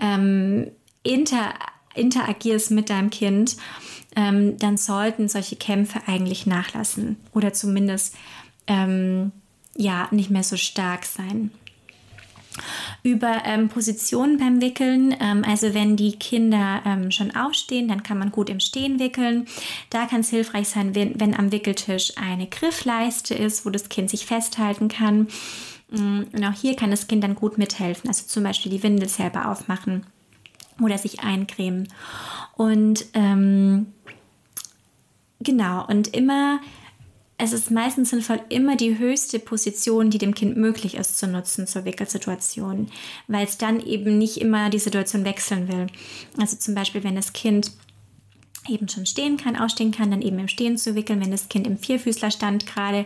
ähm, 0.00 0.70
inter 1.02 1.54
interagierst 1.94 2.72
mit 2.72 2.90
deinem 2.90 3.10
Kind, 3.10 3.56
ähm, 4.16 4.58
dann 4.58 4.76
sollten 4.76 5.28
solche 5.28 5.54
Kämpfe 5.54 6.00
eigentlich 6.06 6.44
nachlassen 6.44 7.16
oder 7.32 7.52
zumindest 7.52 8.16
ähm, 8.66 9.30
ja 9.76 10.08
nicht 10.10 10.30
mehr 10.30 10.42
so 10.42 10.56
stark 10.56 11.04
sein. 11.04 11.52
Über 13.02 13.42
ähm, 13.44 13.68
Positionen 13.68 14.38
beim 14.38 14.60
Wickeln, 14.60 15.14
ähm, 15.20 15.44
also 15.44 15.74
wenn 15.74 15.96
die 15.96 16.12
Kinder 16.12 16.82
ähm, 16.84 17.10
schon 17.10 17.34
aufstehen, 17.34 17.88
dann 17.88 18.02
kann 18.02 18.18
man 18.18 18.30
gut 18.30 18.48
im 18.48 18.60
Stehen 18.60 18.98
wickeln. 18.98 19.46
Da 19.90 20.06
kann 20.06 20.20
es 20.20 20.30
hilfreich 20.30 20.68
sein, 20.68 20.94
wenn, 20.94 21.18
wenn 21.20 21.34
am 21.34 21.52
Wickeltisch 21.52 22.12
eine 22.16 22.46
Griffleiste 22.46 23.34
ist, 23.34 23.66
wo 23.66 23.70
das 23.70 23.88
Kind 23.88 24.10
sich 24.10 24.26
festhalten 24.26 24.88
kann. 24.88 25.28
Mm, 25.90 26.22
und 26.32 26.44
auch 26.44 26.54
hier 26.54 26.76
kann 26.76 26.90
das 26.90 27.08
Kind 27.08 27.24
dann 27.24 27.34
gut 27.34 27.58
mithelfen, 27.58 28.08
also 28.08 28.26
zum 28.26 28.44
Beispiel 28.44 28.70
die 28.70 28.82
Windel 28.82 29.08
selber 29.08 29.48
aufmachen 29.48 30.06
oder 30.80 30.98
sich 30.98 31.20
eincremen. 31.20 31.88
Und 32.56 33.06
ähm, 33.14 33.86
genau, 35.40 35.86
und 35.86 36.08
immer, 36.14 36.60
es 37.36 37.52
ist 37.52 37.70
meistens 37.70 38.10
sinnvoll, 38.10 38.40
immer 38.48 38.76
die 38.76 38.98
höchste 38.98 39.38
Position, 39.38 40.10
die 40.10 40.18
dem 40.18 40.34
Kind 40.34 40.56
möglich 40.56 40.94
ist, 40.94 41.18
zu 41.18 41.26
nutzen 41.26 41.66
zur 41.66 41.84
Wickelsituation, 41.84 42.90
weil 43.26 43.44
es 43.44 43.58
dann 43.58 43.84
eben 43.84 44.18
nicht 44.18 44.36
immer 44.38 44.70
die 44.70 44.78
Situation 44.78 45.24
wechseln 45.24 45.68
will. 45.68 45.88
Also 46.38 46.56
zum 46.56 46.74
Beispiel, 46.74 47.02
wenn 47.02 47.16
das 47.16 47.32
Kind 47.32 47.72
eben 48.68 48.88
schon 48.88 49.04
stehen 49.04 49.36
kann, 49.36 49.56
ausstehen 49.56 49.92
kann, 49.92 50.10
dann 50.10 50.22
eben 50.22 50.38
im 50.38 50.48
Stehen 50.48 50.78
zu 50.78 50.94
wickeln. 50.94 51.20
Wenn 51.20 51.30
das 51.30 51.48
Kind 51.48 51.66
im 51.66 51.76
Vierfüßlerstand 51.76 52.66
gerade 52.66 53.04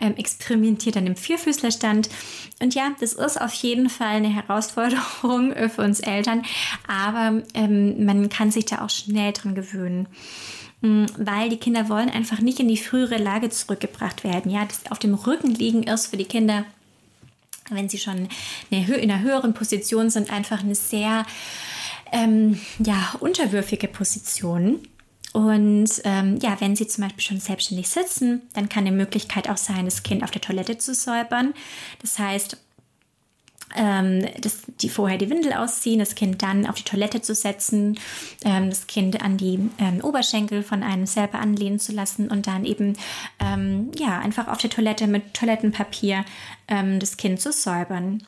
ähm, 0.00 0.16
experimentiert, 0.16 0.96
dann 0.96 1.06
im 1.06 1.16
Vierfüßlerstand. 1.16 2.08
Und 2.60 2.74
ja, 2.74 2.90
das 2.98 3.12
ist 3.12 3.40
auf 3.40 3.52
jeden 3.54 3.88
Fall 3.88 4.16
eine 4.16 4.34
Herausforderung 4.34 5.54
für 5.68 5.82
uns 5.82 6.00
Eltern, 6.00 6.42
aber 6.88 7.42
ähm, 7.54 8.04
man 8.04 8.28
kann 8.28 8.50
sich 8.50 8.64
da 8.64 8.84
auch 8.84 8.90
schnell 8.90 9.32
dran 9.32 9.54
gewöhnen 9.54 10.08
weil 10.82 11.48
die 11.48 11.56
Kinder 11.56 11.88
wollen 11.88 12.10
einfach 12.10 12.40
nicht 12.40 12.60
in 12.60 12.68
die 12.68 12.76
frühere 12.76 13.16
Lage 13.16 13.50
zurückgebracht 13.50 14.24
werden. 14.24 14.50
Ja, 14.50 14.64
das 14.64 14.90
auf 14.90 14.98
dem 14.98 15.14
Rücken 15.14 15.50
liegen 15.50 15.84
ist 15.84 16.08
für 16.08 16.16
die 16.16 16.24
Kinder, 16.24 16.64
wenn 17.70 17.88
sie 17.88 17.98
schon 17.98 18.28
in 18.70 19.10
einer 19.10 19.20
höheren 19.20 19.54
Position 19.54 20.10
sind, 20.10 20.30
einfach 20.30 20.60
eine 20.60 20.74
sehr 20.74 21.26
ähm, 22.12 22.60
ja, 22.78 23.14
unterwürfige 23.20 23.88
Position. 23.88 24.80
Und 25.32 25.90
ähm, 26.04 26.38
ja, 26.40 26.56
wenn 26.60 26.76
Sie 26.76 26.86
zum 26.86 27.04
Beispiel 27.04 27.22
schon 27.22 27.40
selbstständig 27.40 27.90
sitzen, 27.90 28.40
dann 28.54 28.70
kann 28.70 28.86
eine 28.86 28.96
Möglichkeit 28.96 29.50
auch 29.50 29.58
sein, 29.58 29.84
das 29.84 30.02
Kind 30.02 30.22
auf 30.22 30.30
der 30.30 30.40
Toilette 30.40 30.78
zu 30.78 30.94
säubern. 30.94 31.52
Das 32.00 32.18
heißt, 32.18 32.56
ähm, 33.74 34.26
das, 34.40 34.62
die 34.80 34.88
vorher 34.88 35.18
die 35.18 35.30
Windel 35.30 35.52
ausziehen, 35.52 35.98
das 35.98 36.14
Kind 36.14 36.42
dann 36.42 36.66
auf 36.66 36.76
die 36.76 36.84
Toilette 36.84 37.20
zu 37.22 37.34
setzen, 37.34 37.98
ähm, 38.44 38.70
das 38.70 38.86
Kind 38.86 39.22
an 39.22 39.36
die 39.36 39.58
ähm, 39.78 40.00
Oberschenkel 40.02 40.62
von 40.62 40.82
einem 40.82 41.06
selber 41.06 41.38
anlehnen 41.40 41.78
zu 41.78 41.92
lassen 41.92 42.28
und 42.28 42.46
dann 42.46 42.64
eben 42.64 42.96
ähm, 43.40 43.90
ja 43.98 44.18
einfach 44.18 44.48
auf 44.48 44.58
der 44.58 44.70
Toilette 44.70 45.06
mit 45.06 45.34
Toilettenpapier 45.34 46.24
ähm, 46.68 47.00
das 47.00 47.16
Kind 47.16 47.40
zu 47.40 47.52
säubern. 47.52 48.22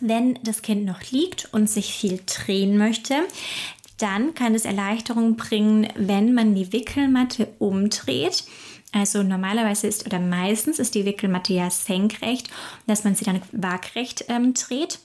Wenn 0.00 0.38
das 0.42 0.62
Kind 0.62 0.84
noch 0.84 1.02
liegt 1.10 1.52
und 1.52 1.70
sich 1.70 1.94
viel 1.94 2.20
drehen 2.26 2.76
möchte, 2.78 3.14
Dann 3.98 4.34
kann 4.34 4.54
es 4.54 4.64
Erleichterung 4.64 5.36
bringen, 5.36 5.86
wenn 5.94 6.34
man 6.34 6.54
die 6.54 6.72
Wickelmatte 6.72 7.48
umdreht. 7.58 8.44
Also 8.94 9.24
normalerweise 9.24 9.88
ist 9.88 10.06
oder 10.06 10.20
meistens 10.20 10.78
ist 10.78 10.94
die 10.94 11.04
Wickelmatte 11.04 11.52
ja 11.52 11.68
senkrecht, 11.68 12.48
dass 12.86 13.02
man 13.02 13.16
sie 13.16 13.24
dann 13.24 13.42
waagrecht 13.50 14.26
ähm, 14.28 14.54
dreht. 14.54 15.00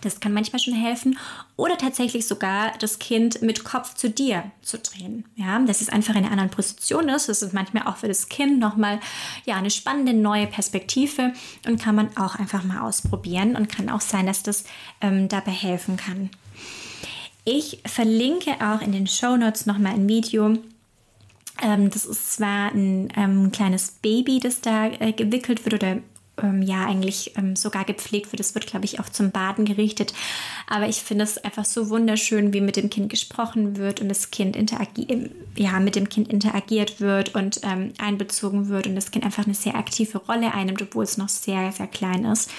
Das 0.00 0.20
kann 0.20 0.32
manchmal 0.32 0.60
schon 0.60 0.74
helfen. 0.74 1.18
Oder 1.56 1.76
tatsächlich 1.76 2.26
sogar 2.26 2.72
das 2.78 2.98
Kind 2.98 3.42
mit 3.42 3.64
Kopf 3.64 3.94
zu 3.94 4.08
dir 4.08 4.50
zu 4.62 4.78
drehen. 4.78 5.26
Ja, 5.36 5.58
dass 5.58 5.82
es 5.82 5.90
einfach 5.90 6.14
in 6.14 6.22
einer 6.22 6.30
anderen 6.30 6.50
Position 6.50 7.10
ist. 7.10 7.28
Das 7.28 7.42
ist 7.42 7.52
manchmal 7.52 7.86
auch 7.86 7.98
für 7.98 8.08
das 8.08 8.30
Kind 8.30 8.58
nochmal 8.58 9.00
ja, 9.44 9.56
eine 9.56 9.70
spannende 9.70 10.14
neue 10.14 10.46
Perspektive 10.46 11.34
und 11.66 11.82
kann 11.82 11.94
man 11.94 12.16
auch 12.16 12.36
einfach 12.36 12.64
mal 12.64 12.80
ausprobieren 12.80 13.54
und 13.54 13.68
kann 13.68 13.90
auch 13.90 14.00
sein, 14.00 14.24
dass 14.24 14.42
das 14.42 14.64
ähm, 15.02 15.28
dabei 15.28 15.50
helfen 15.50 15.98
kann. 15.98 16.30
Ich 17.44 17.82
verlinke 17.84 18.52
auch 18.60 18.80
in 18.80 18.92
den 18.92 19.06
Show 19.06 19.36
Notes 19.36 19.66
nochmal 19.66 19.92
ein 19.92 20.08
Video. 20.08 20.56
Ähm, 21.62 21.90
das 21.90 22.04
ist 22.04 22.32
zwar 22.32 22.72
ein 22.72 23.08
ähm, 23.16 23.52
kleines 23.52 23.92
Baby, 24.02 24.40
das 24.40 24.60
da 24.60 24.86
äh, 24.86 25.12
gewickelt 25.12 25.64
wird 25.64 25.74
oder 25.74 25.98
ähm, 26.42 26.62
ja 26.62 26.86
eigentlich 26.86 27.36
ähm, 27.36 27.56
sogar 27.56 27.84
gepflegt 27.84 28.32
wird. 28.32 28.40
Es 28.40 28.54
wird, 28.54 28.66
glaube 28.66 28.84
ich, 28.84 29.00
auch 29.00 29.08
zum 29.08 29.30
Baden 29.30 29.64
gerichtet. 29.64 30.14
Aber 30.66 30.88
ich 30.88 31.02
finde 31.02 31.24
es 31.24 31.38
einfach 31.38 31.64
so 31.64 31.90
wunderschön, 31.90 32.52
wie 32.52 32.60
mit 32.60 32.76
dem 32.76 32.90
Kind 32.90 33.10
gesprochen 33.10 33.76
wird 33.76 34.00
und 34.00 34.08
das 34.08 34.30
Kind 34.30 34.56
interagiert, 34.56 35.30
ja, 35.56 35.80
mit 35.80 35.96
dem 35.96 36.08
Kind 36.08 36.28
interagiert 36.28 37.00
wird 37.00 37.34
und 37.34 37.60
ähm, 37.64 37.92
einbezogen 37.98 38.68
wird 38.68 38.86
und 38.86 38.94
das 38.94 39.10
Kind 39.10 39.24
einfach 39.24 39.44
eine 39.44 39.54
sehr 39.54 39.74
aktive 39.74 40.18
Rolle 40.18 40.54
einnimmt, 40.54 40.82
obwohl 40.82 41.04
es 41.04 41.18
noch 41.18 41.28
sehr, 41.28 41.72
sehr 41.72 41.88
klein 41.88 42.24
ist. 42.24 42.50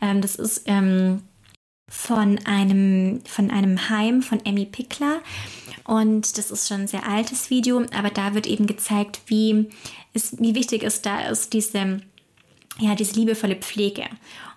Ähm, 0.00 0.20
das 0.20 0.36
ist 0.36 0.62
ähm, 0.66 1.22
von 1.88 2.38
einem, 2.46 3.20
von 3.26 3.50
einem 3.50 3.88
Heim 3.90 4.22
von 4.22 4.44
Emmy 4.44 4.66
Pickler. 4.66 5.20
Und 5.84 6.38
das 6.38 6.50
ist 6.50 6.68
schon 6.68 6.82
ein 6.82 6.88
sehr 6.88 7.06
altes 7.06 7.50
Video, 7.50 7.84
aber 7.94 8.10
da 8.10 8.34
wird 8.34 8.46
eben 8.46 8.66
gezeigt, 8.66 9.20
wie, 9.26 9.68
es, 10.14 10.38
wie 10.38 10.54
wichtig 10.54 10.84
es 10.84 11.02
da 11.02 11.28
ist, 11.28 11.52
diese 11.52 12.00
ja, 12.78 12.94
diese 12.94 13.14
liebevolle 13.14 13.56
Pflege. 13.56 14.04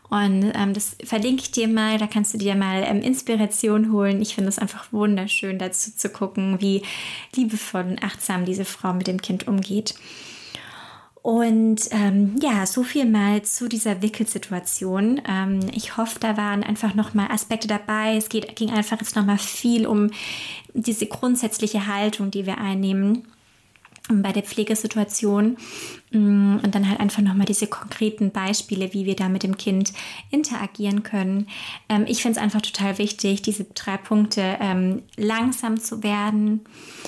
Und 0.09 0.51
ähm, 0.55 0.73
das 0.73 0.95
verlinke 1.03 1.41
ich 1.43 1.51
dir 1.51 1.67
mal, 1.67 1.97
da 1.97 2.05
kannst 2.05 2.33
du 2.33 2.38
dir 2.38 2.55
mal 2.55 2.83
ähm, 2.85 3.01
Inspiration 3.01 3.91
holen. 3.91 4.21
Ich 4.21 4.35
finde 4.35 4.49
es 4.49 4.59
einfach 4.59 4.93
wunderschön, 4.93 5.57
dazu 5.57 5.95
zu 5.95 6.09
gucken, 6.09 6.61
wie 6.61 6.83
liebevoll 7.35 7.81
und 7.81 8.03
achtsam 8.03 8.45
diese 8.45 8.65
Frau 8.65 8.93
mit 8.93 9.07
dem 9.07 9.21
Kind 9.21 9.47
umgeht. 9.47 9.95
Und 11.25 11.89
ähm, 11.89 12.35
ja, 12.39 12.67
so 12.67 12.83
viel 12.83 13.07
mal 13.07 13.41
zu 13.41 13.67
dieser 13.67 14.03
Wickelsituation. 14.03 15.23
Ähm, 15.27 15.59
ich 15.73 15.97
hoffe, 15.97 16.19
da 16.19 16.38
waren 16.38 16.61
einfach 16.61 16.93
nochmal 16.93 17.31
Aspekte 17.31 17.67
dabei. 17.67 18.15
Es 18.15 18.29
geht, 18.29 18.55
ging 18.55 18.69
einfach 18.69 19.01
jetzt 19.01 19.15
nochmal 19.15 19.39
viel 19.39 19.88
um 19.88 20.11
diese 20.75 21.07
grundsätzliche 21.07 21.88
Haltung, 21.88 22.29
die 22.29 22.45
wir 22.45 22.59
einnehmen 22.59 23.27
bei 24.07 24.31
der 24.33 24.43
Pflegesituation 24.43 25.57
mm, 26.11 26.57
und 26.63 26.75
dann 26.75 26.88
halt 26.88 26.99
einfach 26.99 27.23
nochmal 27.23 27.47
diese 27.47 27.65
konkreten 27.65 28.29
Beispiele, 28.29 28.93
wie 28.93 29.07
wir 29.07 29.15
da 29.15 29.27
mit 29.27 29.41
dem 29.41 29.57
Kind 29.57 29.93
interagieren 30.29 31.01
können. 31.01 31.47
Ähm, 31.89 32.05
ich 32.07 32.21
finde 32.21 32.38
es 32.38 32.43
einfach 32.43 32.61
total 32.61 32.99
wichtig, 32.99 33.41
diese 33.41 33.63
drei 33.63 33.97
Punkte 33.97 34.57
ähm, 34.59 35.01
langsam 35.17 35.79
zu 35.79 36.03
werden, 36.03 36.65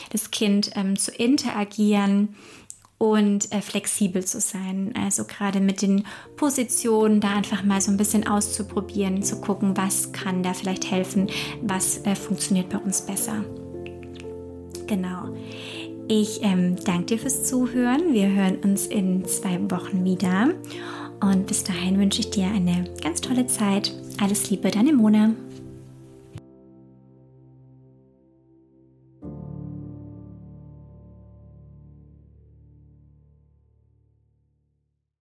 das 0.10 0.32
Kind 0.32 0.72
ähm, 0.74 0.98
zu 0.98 1.12
interagieren 1.12 2.30
und 2.98 3.52
äh, 3.52 3.62
flexibel 3.62 4.26
zu 4.26 4.40
sein. 4.40 4.94
Also 5.00 5.26
gerade 5.26 5.60
mit 5.60 5.82
den 5.82 6.06
Positionen 6.36 7.22
da 7.22 7.36
einfach 7.36 7.64
mal 7.64 7.82
so 7.82 7.92
ein 7.92 7.98
bisschen 7.98 8.28
auszuprobieren, 8.28 9.22
zu 9.24 9.40
gucken, 9.40 9.78
was 9.78 10.12
kann 10.12 10.44
da 10.44 10.54
vielleicht 10.54 10.90
helfen, 10.90 11.30
was 11.62 12.00
äh, 12.00 12.16
funktioniert 12.16 12.70
bei 12.70 12.78
uns 12.78 13.02
besser. 13.02 13.44
Genau. 14.88 15.36
Ich 16.08 16.42
ähm, 16.42 16.78
danke 16.86 17.06
dir 17.06 17.20
fürs 17.20 17.44
Zuhören. 17.44 18.14
Wir 18.14 18.30
hören 18.30 18.58
uns 18.64 18.88
in 18.88 19.26
zwei 19.26 19.60
Wochen 19.70 20.06
wieder. 20.06 20.54
Und 21.20 21.48
bis 21.48 21.64
dahin 21.64 22.00
wünsche 22.00 22.22
ich 22.22 22.30
dir 22.30 22.46
eine 22.46 22.90
ganz 23.04 23.22
tolle 23.22 23.48
Zeit. 23.48 23.94
Alles 24.22 24.50
Liebe, 24.50 24.72
deine 24.72 24.94
Mona. 24.94 25.34